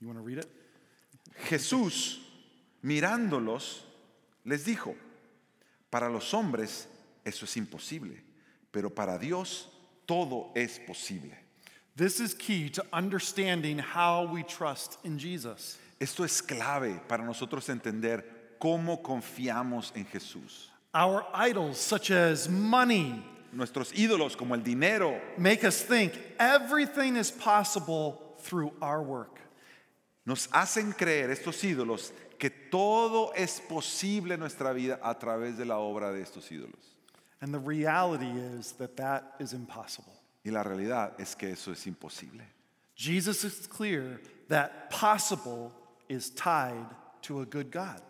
You 0.00 0.08
want 0.08 0.18
to 0.18 0.24
read 0.24 0.38
it? 0.38 0.48
Jesús, 1.48 2.18
mirándolos, 2.82 3.82
les 4.44 4.64
dijo, 4.64 4.94
para 5.90 6.08
los 6.08 6.32
hombres 6.32 6.86
eso 7.24 7.44
es 7.44 7.56
imposible, 7.56 8.22
pero 8.70 8.90
para 8.90 9.18
Dios 9.18 9.68
todo 10.06 10.52
es 10.54 10.78
posible. 10.78 11.36
This 11.96 12.20
is 12.20 12.34
key 12.34 12.70
to 12.70 12.84
understanding 12.92 13.78
how 13.78 14.24
we 14.24 14.42
trust 14.42 14.98
in 15.04 15.18
Jesus. 15.18 15.78
Esto 16.00 16.24
es 16.24 16.40
clave 16.40 17.00
para 17.06 17.24
nosotros 17.24 17.68
entender 17.68 18.24
cómo 18.60 19.02
confiamos 19.02 19.90
en 19.96 20.04
Jesús. 20.04 20.68
Our 20.94 21.24
idols, 21.34 21.78
such 21.78 22.10
as 22.10 22.48
money, 22.48 23.24
Nuestros 23.52 23.92
ídolos 23.92 24.36
como 24.36 24.54
el 24.54 24.60
dinero 24.60 25.20
make 25.36 25.64
us 25.64 25.82
think 25.82 26.16
everything 26.38 27.16
is 27.16 27.32
possible 27.32 28.36
through 28.38 28.72
our 28.80 29.02
work. 29.02 29.40
nos 30.24 30.46
hacen 30.48 30.92
creer, 30.92 31.30
estos 31.30 31.62
ídolos, 31.64 32.12
que 32.38 32.50
todo 32.50 33.32
es 33.34 33.60
posible 33.60 34.34
en 34.34 34.40
nuestra 34.40 34.72
vida 34.72 35.00
a 35.02 35.18
través 35.18 35.56
de 35.56 35.64
la 35.64 35.78
obra 35.78 36.12
de 36.12 36.22
estos 36.22 36.50
ídolos. 36.52 36.96
And 37.40 37.52
the 37.52 37.58
reality 37.58 38.30
is 38.30 38.72
that 38.72 38.96
that 38.96 39.34
is 39.40 39.52
impossible. 39.52 40.12
Y 40.44 40.52
la 40.52 40.62
realidad 40.62 41.18
es 41.18 41.34
que 41.34 41.48
eso 41.50 41.72
es 41.72 41.84
imposible. 41.86 42.42
Jesus 42.94 43.44
is 43.44 43.66
clear 43.66 44.20
that 44.48 44.90
possible 44.90 45.72
is 46.08 46.30
tied 46.30 46.86
to 47.22 47.40
a 47.40 47.46
good 47.46 47.70
God. 47.70 48.00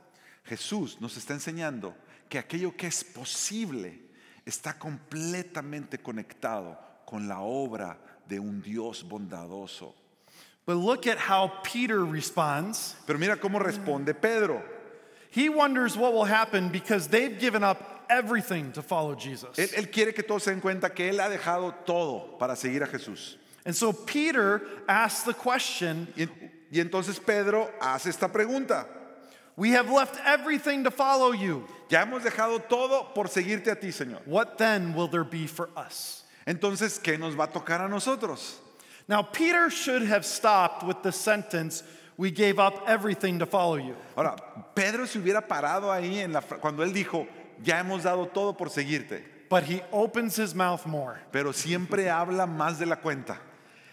Jesús 0.44 1.00
nos 1.00 1.16
está 1.16 1.34
enseñando 1.34 1.94
que 2.28 2.38
aquello 2.38 2.76
que 2.76 2.86
es 2.86 3.04
posible 3.04 3.98
está 4.44 4.78
completamente 4.78 5.98
conectado 5.98 6.78
con 7.04 7.28
la 7.28 7.40
obra 7.40 7.98
de 8.26 8.38
un 8.38 8.62
Dios 8.62 9.02
bondadoso. 9.02 9.94
But 10.66 10.76
look 10.76 11.06
at 11.06 11.18
how 11.18 11.52
Peter 11.64 12.04
responds. 12.04 12.94
Pero 13.06 13.18
mira 13.18 13.36
cómo 13.36 13.58
responde 13.58 14.14
Pedro. 14.14 14.62
He 15.30 15.48
wonders 15.48 15.96
what 15.96 16.12
will 16.12 16.24
happen 16.24 16.68
because 16.68 17.08
they've 17.08 17.38
given 17.38 17.64
up 17.64 18.04
everything 18.08 18.72
to 18.72 18.82
follow 18.82 19.14
Jesus. 19.14 19.56
Él, 19.56 19.68
él 19.76 19.90
quiere 19.90 20.12
que 20.12 20.22
todos 20.22 20.44
se 20.44 20.50
den 20.50 20.60
cuenta 20.60 20.94
que 20.94 21.08
él 21.08 21.20
ha 21.20 21.28
dejado 21.28 21.74
todo 21.84 22.36
para 22.38 22.54
seguir 22.54 22.82
a 22.82 22.86
Jesús. 22.86 23.36
And 23.64 23.74
so 23.74 23.92
Peter 23.92 24.62
asks 24.88 25.24
the 25.24 25.34
question 25.34 26.08
Y, 26.16 26.28
y 26.72 26.80
entonces 26.80 27.18
Pedro 27.24 27.70
hace 27.80 28.10
esta 28.10 28.28
pregunta. 28.28 28.86
We 29.60 29.72
have 29.72 29.90
left 29.90 30.18
everything 30.24 30.84
to 30.84 30.90
follow 30.90 31.32
you. 31.32 31.66
Ya 31.90 32.06
hemos 32.06 32.22
dejado 32.22 32.66
todo 32.66 33.12
por 33.14 33.26
seguirte 33.26 33.70
a 33.70 33.74
ti, 33.74 33.88
Señor. 33.88 34.22
What 34.24 34.56
then 34.56 34.94
will 34.94 35.06
there 35.06 35.22
be 35.22 35.46
for 35.46 35.68
us? 35.76 36.24
Entonces, 36.46 36.98
¿qué 36.98 37.18
nos 37.18 37.34
va 37.34 37.44
a 37.44 37.48
tocar 37.48 37.84
a 37.84 37.86
nosotros? 37.86 38.56
Now, 39.06 39.20
Peter 39.20 39.68
should 39.68 40.00
have 40.04 40.24
stopped 40.24 40.82
with 40.82 41.02
the 41.02 41.12
sentence, 41.12 41.82
We 42.16 42.30
gave 42.30 42.58
up 42.58 42.84
everything 42.86 43.38
to 43.40 43.44
follow 43.44 43.76
you. 43.76 43.96
Ahora, 44.16 44.34
Pedro 44.74 45.04
se 45.04 45.18
hubiera 45.18 45.46
parado 45.46 45.90
ahí 45.90 46.22
en 46.24 46.32
la, 46.32 46.40
cuando 46.40 46.82
él 46.82 46.94
dijo, 46.94 47.26
ya 47.62 47.80
hemos 47.80 48.04
dado 48.04 48.32
todo 48.32 48.54
por 48.54 48.68
seguirte, 48.68 49.20
But 49.50 49.64
he 49.64 49.82
opens 49.92 50.36
his 50.36 50.54
mouth 50.54 50.86
more. 50.86 51.18
pero 51.32 51.52
siempre 51.52 52.08
habla 52.08 52.46
más 52.46 52.78
de 52.78 52.86
la 52.86 52.96
cuenta. 52.96 53.36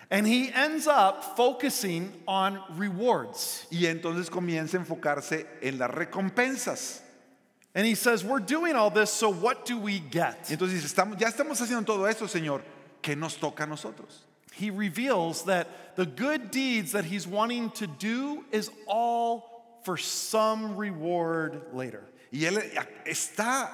And 0.10 0.26
he 0.26 0.52
ends 0.54 0.88
up 0.88 1.36
focusing 1.36 2.13
on 2.28 2.62
rewards. 2.78 3.67
Y 3.70 3.88
entonces 3.88 4.30
comienza 4.30 4.76
a 4.76 4.80
enfocarse 4.80 5.46
en 5.62 5.78
las 5.78 5.91
recompensas. 5.91 7.02
And 7.76 7.86
he 7.86 7.93
says, 7.93 8.24
We're 8.24 8.39
doing 8.39 8.76
all 8.76 8.89
this, 8.89 9.12
so 9.12 9.30
what 9.30 9.65
do 9.65 9.78
we 9.78 9.96
Y 9.96 10.10
get? 10.10 10.50
entonces 10.50 10.82
dice, 10.82 10.93
estamos, 10.93 11.20
ya 11.20 11.28
estamos 11.28 11.60
haciendo 11.60 11.86
todo 11.86 12.06
esto, 12.06 12.26
Señor, 12.26 12.62
¿qué 13.02 13.17
nos 13.17 13.36
toca 13.36 13.63
a 13.63 13.67
nosotros? 13.67 14.24
He 14.54 14.72
reveals 14.72 15.43
that 15.43 15.96
the 15.96 16.06
good 16.06 16.50
deeds 16.52 16.93
that 16.93 17.06
he's 17.06 17.28
wanting 17.28 17.70
to 17.72 17.86
do 17.86 18.46
is 18.52 18.72
all 18.88 19.80
for 19.84 19.98
some 19.98 20.76
reward 20.78 21.62
later. 21.74 22.04
Y 22.32 22.46
él 22.46 22.58
está 23.06 23.70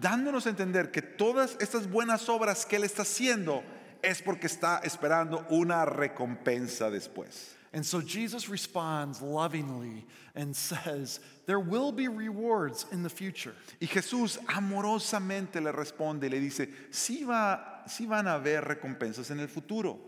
dándonos 0.00 0.46
a 0.46 0.50
entender 0.50 0.90
que 0.92 1.00
todas 1.00 1.56
estas 1.58 1.86
buenas 1.86 2.28
obras 2.28 2.66
que 2.66 2.76
él 2.76 2.84
está 2.84 3.02
haciendo 3.02 3.62
es 4.02 4.22
porque 4.22 4.46
está 4.46 4.80
esperando 4.84 5.46
una 5.50 5.84
recompensa 5.84 6.90
después. 6.90 7.56
And 7.72 7.84
so 7.84 8.00
Jesus 8.00 8.48
responds 8.48 9.20
lovingly 9.20 10.06
and 10.34 10.56
says, 10.56 11.20
There 11.44 11.60
will 11.60 11.92
be 11.92 12.08
rewards 12.08 12.86
in 12.90 13.02
the 13.02 13.10
future. 13.10 13.54
Y 13.80 13.86
Jesús 13.86 14.38
amorosamente 14.46 15.62
le 15.62 15.72
responde 15.72 16.24
y 16.24 16.30
le 16.30 16.40
dice, 16.40 16.68
sí, 16.90 17.24
va, 17.24 17.82
sí 17.86 18.06
van 18.06 18.26
a 18.28 18.34
haber 18.34 18.62
recompensas 18.62 19.30
en 19.30 19.40
el 19.40 19.48
futuro, 19.48 19.98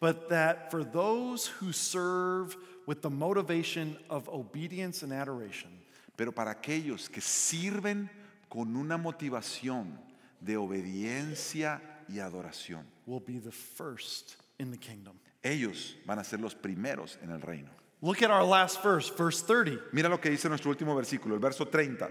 but 0.00 0.30
that 0.30 0.70
for 0.70 0.84
those 0.84 1.46
who 1.46 1.70
serve 1.70 2.56
with 2.86 3.02
the 3.02 3.10
motivation 3.10 3.98
of 4.08 4.28
obedience 4.28 5.02
and 5.02 5.12
adoration, 5.12 5.70
pero 6.16 6.32
para 6.32 6.54
aquellos 6.54 7.10
que 7.10 7.20
sirven 7.20 8.08
con 8.48 8.74
una 8.74 8.96
motivación 8.96 9.98
de 10.40 10.56
obediencia 10.56 11.80
y 12.08 12.20
adoración, 12.20 12.84
will 13.06 13.20
be 13.20 13.38
the 13.38 13.50
first 13.52 14.36
in 14.58 14.70
the 14.70 14.76
kingdom. 14.76 15.14
ellos 15.44 15.94
van 16.06 16.18
a 16.18 16.24
ser 16.24 16.38
los 16.38 16.54
primeros 16.54 17.16
en 17.22 17.30
el 17.30 17.40
reino. 17.40 17.68
Look 18.00 18.22
at 18.22 18.30
our 18.30 18.44
last 18.44 18.82
verse, 18.82 19.08
verse 19.10 19.42
30. 19.42 19.78
Mira 19.92 20.08
lo 20.08 20.18
que 20.18 20.30
dice 20.30 20.48
nuestro 20.48 20.70
último 20.74 20.94
versículo, 20.96 21.34
el 21.34 21.38
verso 21.40 21.64
30. 21.66 22.08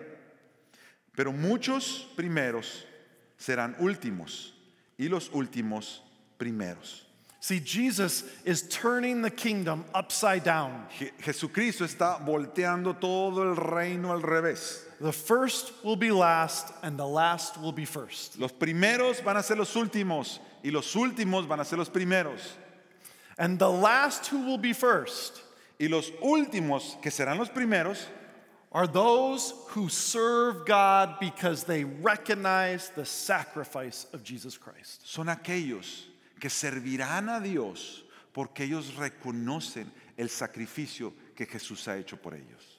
Pero 1.15 1.32
muchos 1.34 2.06
primeros 2.15 2.84
serán 3.38 3.75
últimos 3.80 4.54
y 4.97 5.08
los 5.10 5.30
últimos 5.30 5.99
primeros. 6.38 7.06
See, 7.43 7.60
Jesus 7.60 8.23
is 8.46 8.62
turning 8.69 9.21
the 9.23 9.31
kingdom 9.31 9.83
upside 9.96 10.44
down. 10.44 10.85
Je- 10.98 11.12
Jesucristo 11.21 11.83
está 11.85 12.19
volteando 12.23 12.94
todo 13.00 13.42
el 13.42 13.56
reino 13.56 14.12
al 14.12 14.21
revés. 14.21 14.83
The 15.00 15.12
first 15.12 15.73
will 15.83 15.96
be 15.96 16.12
last, 16.12 16.71
and 16.83 16.98
the 17.00 17.08
last 17.08 17.58
will 17.60 17.71
be 17.71 17.85
first. 17.85 18.37
Los 18.39 18.52
primeros 18.52 19.21
van 19.23 19.37
a 19.37 19.44
ser 19.44 19.56
los 19.58 19.73
últimos 19.75 20.39
y 20.64 20.72
los 20.72 20.94
últimos 20.96 21.48
van 21.48 21.60
a 21.60 21.66
ser 21.66 21.78
los 21.78 21.90
primeros. 21.90 22.58
And 23.38 23.58
the 23.58 23.70
last 23.70 24.28
who 24.28 24.46
will 24.46 24.58
be 24.58 24.74
first 24.74 25.42
Y 25.82 25.88
los 25.88 26.12
últimos 26.22 27.02
que 27.02 27.10
serán 27.10 27.40
los 27.40 27.50
primeros 27.50 28.06
are 28.72 28.86
those 28.86 29.54
who 29.70 29.90
serve 29.90 30.66
God 30.68 31.16
because 31.20 31.64
they 31.64 31.84
recognize 31.84 32.90
the 32.90 33.04
sacrifice 33.04 34.06
of 34.14 34.24
Jesus 34.24 34.58
Christ. 34.60 35.02
son 35.08 35.26
aquellos 35.26 36.04
que 36.40 36.50
servirán 36.50 37.36
a 37.36 37.42
Dios 37.42 38.04
porque 38.32 38.60
ellos 38.60 38.94
reconocen 38.96 39.90
el 40.18 40.28
sacrificio 40.28 41.14
que 41.36 41.48
Jesús 41.48 41.88
ha 41.88 41.98
hecho 41.98 42.16
por 42.16 42.34
ellos. 42.34 42.78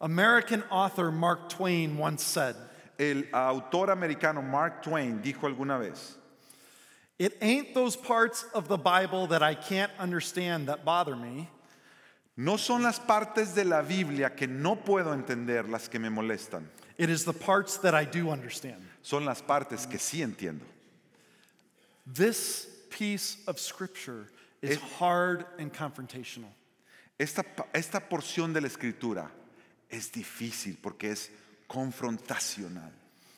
American 0.00 0.64
author 0.70 1.12
Mark 1.12 1.48
Twain 1.48 1.96
once 1.96 2.24
said, 2.24 2.56
El 2.98 3.24
autor 3.32 3.90
americano 3.90 4.42
Mark 4.42 4.82
Twain 4.82 5.22
dijo 5.22 5.44
alguna 5.44 5.78
vez, 5.78 6.16
It 7.18 7.38
ain't 7.40 7.74
those 7.74 7.96
parts 7.96 8.44
of 8.54 8.68
the 8.68 8.76
Bible 8.76 9.26
that 9.28 9.42
I 9.42 9.54
can't 9.54 9.90
understand 9.98 10.68
that 10.68 10.84
bother 10.84 11.16
me. 11.16 11.48
No 12.36 12.56
son 12.58 12.82
las 12.82 12.98
partes 12.98 13.54
de 13.54 13.64
la 13.64 13.80
Biblia 13.82 14.28
que 14.28 14.46
no 14.46 14.76
puedo 14.76 15.12
entender 15.14 15.68
las 15.70 15.88
que 15.88 15.98
me 15.98 16.10
molestan. 16.10 16.64
It 16.98 17.08
is 17.08 17.24
the 17.24 17.32
parts 17.32 17.78
that 17.78 17.94
I 17.94 18.04
do 18.04 18.30
understand. 18.30 18.82
Son 19.02 19.24
las 19.24 19.40
partes 19.40 19.86
que 19.86 19.98
sí 19.98 20.20
entiendo. 20.22 20.60
This 22.06 22.66
piece 22.90 23.38
of 23.46 23.58
scripture 23.58 24.26
is 24.62 24.72
It- 24.76 24.80
hard 24.98 25.46
and 25.58 25.72
confrontational. 25.72 26.50
Esta, 27.18 27.44
esta 27.74 28.00
porción 28.00 28.52
de 28.52 28.60
la 28.60 28.68
escritura 28.68 29.30
es 29.90 30.10
difícil 30.10 30.76
porque 30.82 31.04
es 31.10 31.30
confrontacional. 31.68 32.90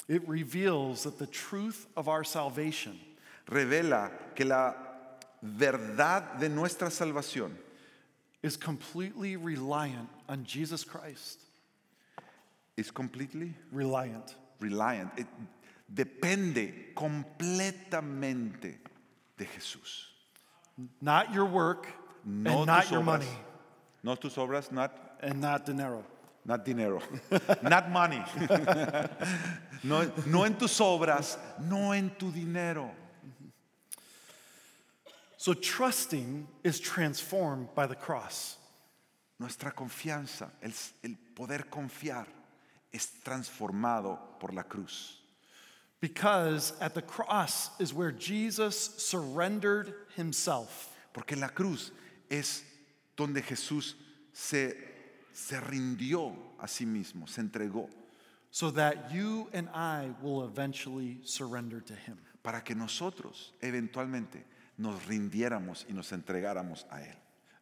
It 0.09 0.27
reveals 0.27 1.05
that 1.05 1.19
the 1.19 1.27
truth 1.29 1.87
of 1.97 2.09
our 2.09 2.25
salvation 2.25 2.99
Revela 3.49 4.11
que 4.35 4.45
la 4.45 4.75
verdad 5.43 6.35
de 6.39 6.49
nuestra 6.49 6.91
salvación 6.91 7.57
is 8.43 8.57
completely 8.57 9.37
reliant 9.37 10.09
on 10.29 10.45
Jesus 10.45 10.85
Christ. 10.85 11.41
es 12.77 12.91
completely 12.93 13.55
Reliant. 13.73 14.35
reliant. 14.61 15.11
It 15.19 15.27
depende 15.93 16.95
completamente 16.95 18.79
de 19.37 19.45
Jesús. 19.47 20.07
Not 21.01 21.33
your 21.33 21.47
work 21.47 21.87
No 22.25 22.59
and 22.59 22.67
not 22.67 22.91
your 22.91 23.01
obras. 23.01 23.05
money 23.05 23.39
No 24.05 24.15
tus 24.15 24.37
obras, 24.37 24.71
not, 24.71 24.93
and 25.21 25.41
not 25.41 25.65
dinero. 25.67 26.05
not 26.45 26.65
dinero. 26.65 27.01
not 27.63 27.91
money. 27.91 28.23
no, 29.83 30.11
no 30.27 30.45
en 30.45 30.55
tus 30.55 30.79
obras, 30.81 31.37
no 31.61 31.93
en 31.93 32.11
tu 32.11 32.31
dinero. 32.31 32.91
So 35.39 35.55
trusting 35.55 36.49
is 36.65 36.81
transformed 36.81 37.69
by 37.77 37.87
the 37.87 37.95
cross. 37.95 38.57
Nuestra 39.39 39.71
confianza, 39.71 40.51
el, 40.61 40.73
el 41.05 41.17
poder 41.37 41.67
confiar, 41.71 42.27
es 42.93 43.07
transformado 43.25 44.19
por 44.41 44.53
la 44.53 44.65
cruz. 44.65 45.19
Because 46.01 46.73
at 46.81 46.95
the 46.95 47.03
cross 47.03 47.71
is 47.79 47.95
where 47.95 48.11
Jesus 48.11 48.77
surrendered 48.99 49.95
himself. 50.17 50.93
Porque 51.15 51.33
en 51.33 51.41
la 51.41 51.49
cruz 51.49 51.93
es 52.29 52.65
donde 53.17 53.41
Jesús 53.41 53.95
se, 54.33 54.73
se 55.33 55.61
rindió 55.61 56.35
a 56.61 56.67
sí 56.67 56.85
mismo, 56.85 57.29
se 57.29 57.43
entregó, 57.43 57.89
so 58.51 58.73
that 58.73 59.13
you 59.13 59.49
and 59.53 59.69
I 59.73 60.11
will 60.21 60.45
eventually 60.45 61.19
surrender 61.23 61.81
to 61.81 61.95
him. 61.95 62.19
para 62.43 62.63
que 62.63 62.75
nosotros 62.75 63.53
eventualmente 63.61 64.45
nos 64.79 65.07
rindiéramos 65.07 65.85
y 65.89 65.93
nos 65.93 66.13
entregáramos 66.13 66.87
a 66.91 67.03
Él. 67.03 67.15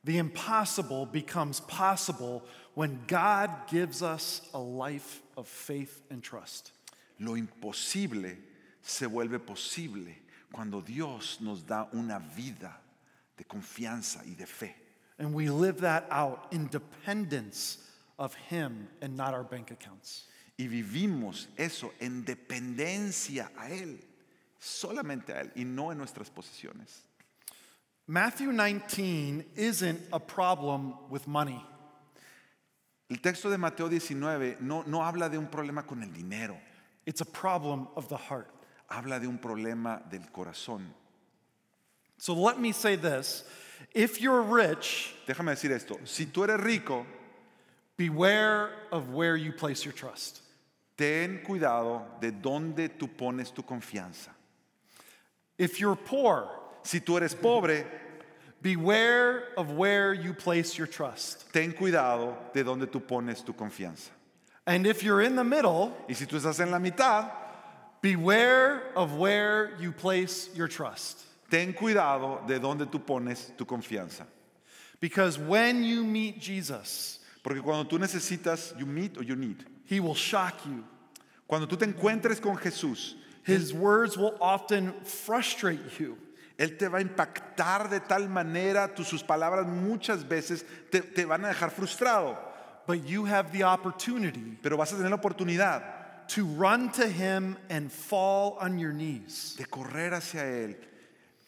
The 0.04 0.18
impossible 0.18 1.06
becomes 1.06 1.60
possible 1.60 2.44
when 2.74 3.00
God 3.08 3.50
gives 3.68 4.02
us 4.02 4.48
a 4.54 4.58
life 4.58 5.20
of 5.36 5.48
faith 5.48 6.02
and 6.10 6.22
trust. 6.22 6.72
Lo 7.18 7.32
imposible 7.32 8.36
se 8.82 9.06
vuelve 9.06 9.44
posible 9.44 10.14
cuando 10.52 10.80
Dios 10.80 11.38
nos 11.40 11.62
da 11.62 11.88
una 11.92 12.20
vida 12.36 12.76
de 13.36 13.44
confianza 13.44 14.20
y 14.26 14.34
de 14.34 14.46
fe. 14.46 14.74
And 15.18 15.34
we 15.34 15.48
live 15.48 15.80
that 15.80 16.06
out 16.10 16.46
in 16.52 16.68
dependence 16.68 17.78
of 18.18 18.34
him 18.34 18.88
and 19.00 19.16
not 19.16 19.34
our 19.34 19.44
bank 19.44 19.70
accounts. 19.70 20.26
Y 20.58 20.68
vivimos 20.68 21.48
eso 21.58 21.92
en 22.00 22.24
dependencia 22.24 23.50
a 23.58 23.70
Él, 23.70 23.98
solamente 24.58 25.32
a 25.32 25.40
Él 25.40 25.52
y 25.54 25.64
no 25.64 25.92
en 25.92 25.98
nuestras 25.98 26.30
posesiones. 26.30 27.02
Matthew 28.08 28.52
19 28.52 29.44
isn't 29.56 30.00
a 30.12 30.20
problem 30.20 30.94
with 31.10 31.26
money. 31.26 31.60
El 33.10 33.18
texto 33.20 33.50
de 33.50 33.58
Mateo 33.58 33.88
19 33.88 34.58
no, 34.60 34.82
no 34.86 35.02
habla 35.02 35.28
de 35.28 35.38
un 35.38 35.46
problema 35.48 35.86
con 35.86 36.02
el 36.02 36.12
dinero, 36.12 36.56
It's 37.04 37.20
a 37.20 37.24
problem 37.24 37.86
of 37.94 38.08
the 38.08 38.16
heart. 38.16 38.48
habla 38.88 39.18
de 39.20 39.26
un 39.28 39.38
problema 39.38 40.02
del 40.10 40.22
corazón. 40.32 40.92
So 42.18 42.34
let 42.34 42.58
me 42.58 42.72
say 42.72 42.96
this. 42.96 43.44
If 43.94 44.20
you're 44.20 44.42
rich, 44.42 45.14
Déjame 45.26 45.50
decir 45.52 45.70
esto, 45.72 45.98
si 46.04 46.26
tú 46.26 46.44
eres 46.44 46.58
rico, 46.60 47.06
beware 47.96 48.70
of 48.90 49.10
where 49.10 49.36
you 49.36 49.52
place 49.52 49.84
your 49.84 49.92
trust. 49.94 50.40
ten 50.96 51.42
cuidado 51.44 52.06
de 52.20 52.30
dónde 52.32 52.88
tú 52.88 53.08
pones 53.08 53.52
tu 53.52 53.62
confianza. 53.62 54.30
If 55.58 55.80
you're 55.80 55.96
poor, 55.96 56.48
Si 56.82 57.00
tú 57.00 57.16
eres 57.16 57.34
pobre, 57.34 57.84
beware 58.62 59.48
of 59.56 59.72
where 59.72 60.14
you 60.14 60.32
place 60.32 60.78
your 60.78 60.86
trust. 60.86 61.52
ten 61.52 61.72
cuidado 61.72 62.36
de 62.52 62.62
dónde 62.62 62.86
tú 62.86 63.00
pones 63.00 63.44
tu 63.44 63.52
confianza. 63.52 64.10
And 64.66 64.86
if 64.86 65.02
you're 65.02 65.22
in 65.22 65.36
the 65.36 65.44
middle, 65.44 65.92
Y 66.08 66.14
si 66.14 66.26
tú 66.26 66.36
estás 66.36 66.60
en 66.60 66.70
la 66.70 66.78
mitad, 66.78 67.30
beware 68.02 68.92
of 68.94 69.14
where 69.16 69.76
you 69.80 69.92
place 69.92 70.48
your 70.54 70.68
trust. 70.68 71.22
ten 71.50 71.72
cuidado 71.72 72.46
de 72.46 72.58
dónde 72.60 72.86
tú 72.90 72.98
pones 73.04 73.50
tu 73.56 73.64
confianza. 73.64 74.24
Because 75.00 75.38
when 75.38 75.82
you 75.84 76.04
meet 76.04 76.38
Jesus, 76.40 77.18
Porque 77.42 77.62
cuando 77.62 77.84
tú 77.88 77.98
necesitas, 77.98 78.76
you 78.78 78.86
meet 78.86 79.16
or 79.18 79.22
you 79.22 79.36
need. 79.36 79.64
he 79.86 80.00
will 80.00 80.14
shock 80.14 80.64
you. 80.66 80.84
Cuando 81.48 81.66
tú 81.66 81.76
te 81.78 81.86
encuentres 81.86 82.40
con 82.40 82.56
Jesús, 82.56 83.14
His 83.46 83.72
words 83.72 84.16
will 84.18 84.34
often 84.40 84.92
frustrate 85.04 86.00
you. 86.00 86.18
Él 86.58 86.76
te 86.78 86.88
va 86.88 86.98
a 86.98 87.00
impactar 87.00 87.88
de 87.88 88.00
tal 88.00 88.28
manera, 88.28 88.92
tus, 88.94 89.08
sus 89.08 89.22
palabras 89.22 89.66
muchas 89.66 90.24
veces 90.24 90.64
te, 90.90 91.00
te 91.00 91.24
van 91.24 91.44
a 91.44 91.48
dejar 91.48 91.70
frustrado, 91.70 92.36
But 92.86 93.06
you 93.06 93.24
have 93.24 93.52
the 93.52 93.64
opportunity 93.64 94.58
pero 94.62 94.76
vas 94.76 94.92
a 94.92 94.96
tener 94.96 95.10
la 95.10 95.16
oportunidad 95.16 95.82
to 96.28 96.44
run 96.44 96.90
to 96.92 97.06
him 97.06 97.56
and 97.68 97.90
fall 97.90 98.56
on 98.60 98.78
your 98.78 98.92
knees 98.92 99.54
de 99.58 99.64
correr 99.64 100.12
hacia 100.12 100.44
Él, 100.44 100.76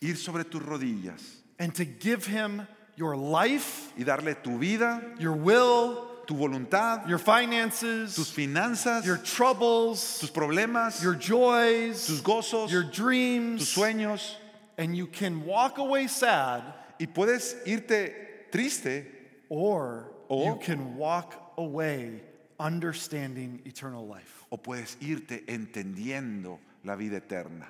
ir 0.01 0.17
sobre 0.17 0.45
tus 0.45 0.63
rodillas 0.63 1.39
and 1.59 1.75
to 1.75 1.85
give 1.85 2.27
him 2.27 2.67
your 2.97 3.17
life, 3.17 3.93
y 3.97 4.05
darle 4.05 4.35
tu 4.43 4.59
vida, 4.59 5.03
your 5.19 5.33
will, 5.33 6.08
tu 6.29 6.35
voluntad, 6.35 7.09
your 7.09 7.19
tus 7.19 7.27
finances, 7.27 8.31
finanzas, 8.31 9.05
your 9.07 9.17
troubles, 9.17 10.19
tus 10.21 10.31
problemas, 10.31 11.03
your 11.03 11.15
joys, 11.15 12.07
tus 12.07 12.21
gozos, 12.21 12.71
your 12.71 12.85
tus 12.85 12.95
dreams, 12.95 13.75
sueños. 13.75 14.35
and 14.77 14.95
you 14.97 15.07
can 15.07 15.45
walk 15.45 15.79
away 15.79 16.07
sad 16.07 16.63
Y 17.01 17.07
puedes 17.07 17.55
irte 17.67 18.13
triste 18.53 19.07
or 19.49 20.13
O- 20.29 20.45
you 20.45 20.57
can 20.61 20.97
walk 20.97 21.35
away 21.57 22.21
understanding 22.61 23.63
eternal 23.65 24.07
life. 24.07 24.45
o 24.53 24.59
puedes 24.59 24.97
irte 25.01 25.45
entendiendo 25.47 26.59
la 26.85 26.95
vida 26.97 27.17
eterna. 27.17 27.67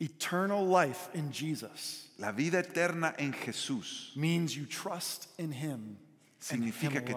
Eternal 0.00 0.64
life 0.66 1.08
in 1.14 1.30
Jesus 1.30 2.08
La 2.18 2.32
vida 2.32 2.58
eterna 2.62 3.14
en 3.18 3.32
Jesús 3.32 4.16
means 4.16 4.56
you 4.56 4.64
trust 4.66 5.28
in 5.38 5.52
him 5.52 5.96
significa 6.40 7.04
que 7.04 7.14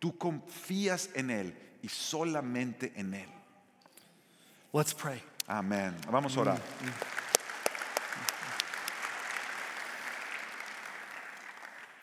tú 0.00 0.18
confías 0.18 1.10
en 1.14 1.30
Él 1.30 1.54
y 1.82 1.88
solamente 1.88 2.92
en 2.96 3.14
Él. 3.14 3.28
Let's 4.72 4.92
pray. 4.92 5.22
Amén. 5.46 5.94
Vamos 6.10 6.36
a 6.36 6.40
orar. 6.40 6.60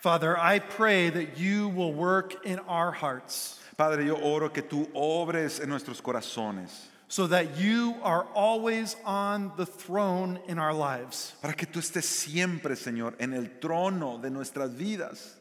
Father, 0.01 0.37
I 0.37 0.59
pray 0.59 1.09
that 1.09 1.37
you 1.37 1.67
will 1.67 1.93
work 1.93 2.45
in 2.45 2.59
our 2.59 2.93
hearts 2.93 3.59
Padre, 3.79 4.05
yo 4.05 4.17
oro 4.17 4.49
que 4.49 4.61
tú 4.61 4.89
obres 4.93 5.61
en 5.61 5.69
nuestros 5.69 6.01
corazones 6.01 6.87
so 7.07 7.27
that 7.27 7.57
you 7.57 7.95
are 8.03 8.25
always 8.35 8.97
on 9.05 9.53
the 9.55 9.65
throne 9.65 10.37
in 10.49 10.59
our 10.59 10.73
lives. 10.73 11.33
para 11.41 11.53
que 11.53 11.65
tú 11.65 11.79
estés 11.79 12.03
siempre, 12.03 12.75
Señor, 12.75 13.15
en 13.19 13.33
el 13.33 13.57
trono 13.61 14.21
de 14.21 14.29
nuestras 14.29 14.75
vidas. 14.75 15.38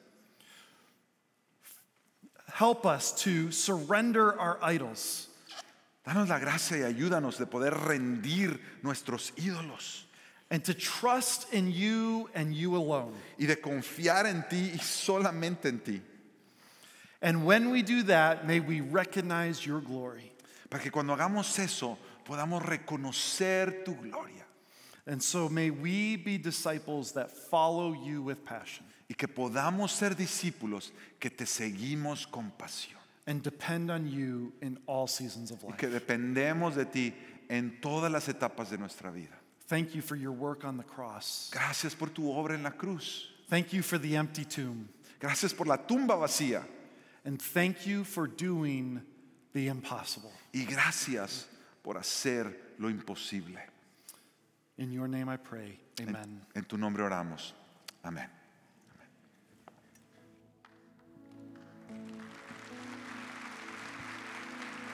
Help 2.59 2.87
us 2.87 3.13
to 3.23 3.53
surrender 3.53 4.37
our 4.37 4.59
idols 4.61 5.29
Danos 6.05 6.29
la 6.29 6.41
gracia 6.41 6.79
y 6.79 6.93
ayúdanos 6.93 7.39
de 7.39 7.47
poder 7.47 7.73
rendir 7.73 8.59
nuestros 8.83 9.31
ídolos 9.37 10.07
and 10.51 10.65
to 10.65 10.75
trust 10.75 11.53
in 11.55 11.71
you 11.71 12.29
and 12.35 12.53
you 12.53 12.75
alone. 12.75 13.15
y 13.39 13.47
de 13.47 13.55
confiar 13.55 14.27
en 14.27 14.45
ti 14.51 14.73
y 14.75 14.79
solamente 14.79 15.67
en 15.67 15.79
ti. 15.79 16.01
And 17.23 17.47
when 17.47 17.71
we 17.71 17.83
do 17.83 18.03
that, 18.05 18.45
may 18.45 18.59
we 18.59 18.81
recognize 18.81 19.65
your 19.65 19.81
glory. 19.81 20.33
Para 20.69 20.83
que 20.83 20.91
cuando 20.91 21.15
hagamos 21.15 21.57
eso 21.61 21.97
podamos 22.27 22.61
reconocer 22.65 23.85
tu 23.85 23.95
gloria 23.95 24.45
And 25.07 25.23
so 25.23 25.49
may 25.49 25.71
we 25.71 26.17
be 26.17 26.39
disciples 26.39 27.13
that 27.13 27.31
follow 27.31 27.93
you 27.93 28.21
with 28.21 28.45
passion 28.45 28.85
y 29.09 29.15
que 29.15 29.27
podamos 29.29 29.93
ser 29.93 30.15
discípulos 30.15 30.93
que 31.19 31.31
te 31.31 31.47
seguimos 31.47 32.27
con 32.27 32.51
pasión 32.51 32.99
and 33.27 33.43
depend 33.43 33.91
on 33.91 34.07
you 34.07 34.53
in 34.63 34.79
all 34.87 35.07
seasons 35.07 35.51
of 35.51 35.63
y 35.63 35.67
life. 35.69 35.79
que 35.79 35.89
dependemos 35.89 36.75
de 36.75 36.85
ti 36.87 37.15
en 37.49 37.79
todas 37.81 38.11
las 38.11 38.29
etapas 38.29 38.71
de 38.71 38.79
nuestra 38.79 39.11
vida. 39.11 39.35
Thank 39.69 39.95
you 39.95 40.01
for 40.01 40.17
your 40.17 40.33
work 40.33 40.65
on 40.65 40.79
the 40.79 40.85
cross. 40.85 41.51
Gracias 41.53 41.95
por 41.95 42.09
tu 42.09 42.31
obra 42.31 42.55
en 42.55 42.63
la 42.63 42.71
cruz. 42.71 43.29
Thank 43.51 43.73
you 43.73 43.83
for 43.83 43.99
the 43.99 44.17
empty 44.17 44.45
tomb. 44.45 44.89
Gracias 45.21 45.53
por 45.53 45.67
la 45.67 45.77
tumba 45.77 46.17
vacía. 46.17 46.65
And 47.25 47.39
thank 47.39 47.87
you 47.87 48.05
for 48.05 48.27
doing 48.27 49.03
the 49.53 49.69
impossible. 49.69 50.33
Y 50.55 50.65
gracias 50.65 51.47
por 51.83 51.97
hacer 51.99 52.55
lo 52.79 52.89
imposible. 52.89 53.59
In 54.79 54.91
your 54.93 55.09
name 55.09 55.29
I 55.29 55.37
pray. 55.37 55.79
En, 55.99 56.11
Amen. 56.11 56.41
en 56.55 56.65
tu 56.65 56.79
nombre 56.79 57.03
oramos. 57.03 57.53
Amén. 58.03 58.38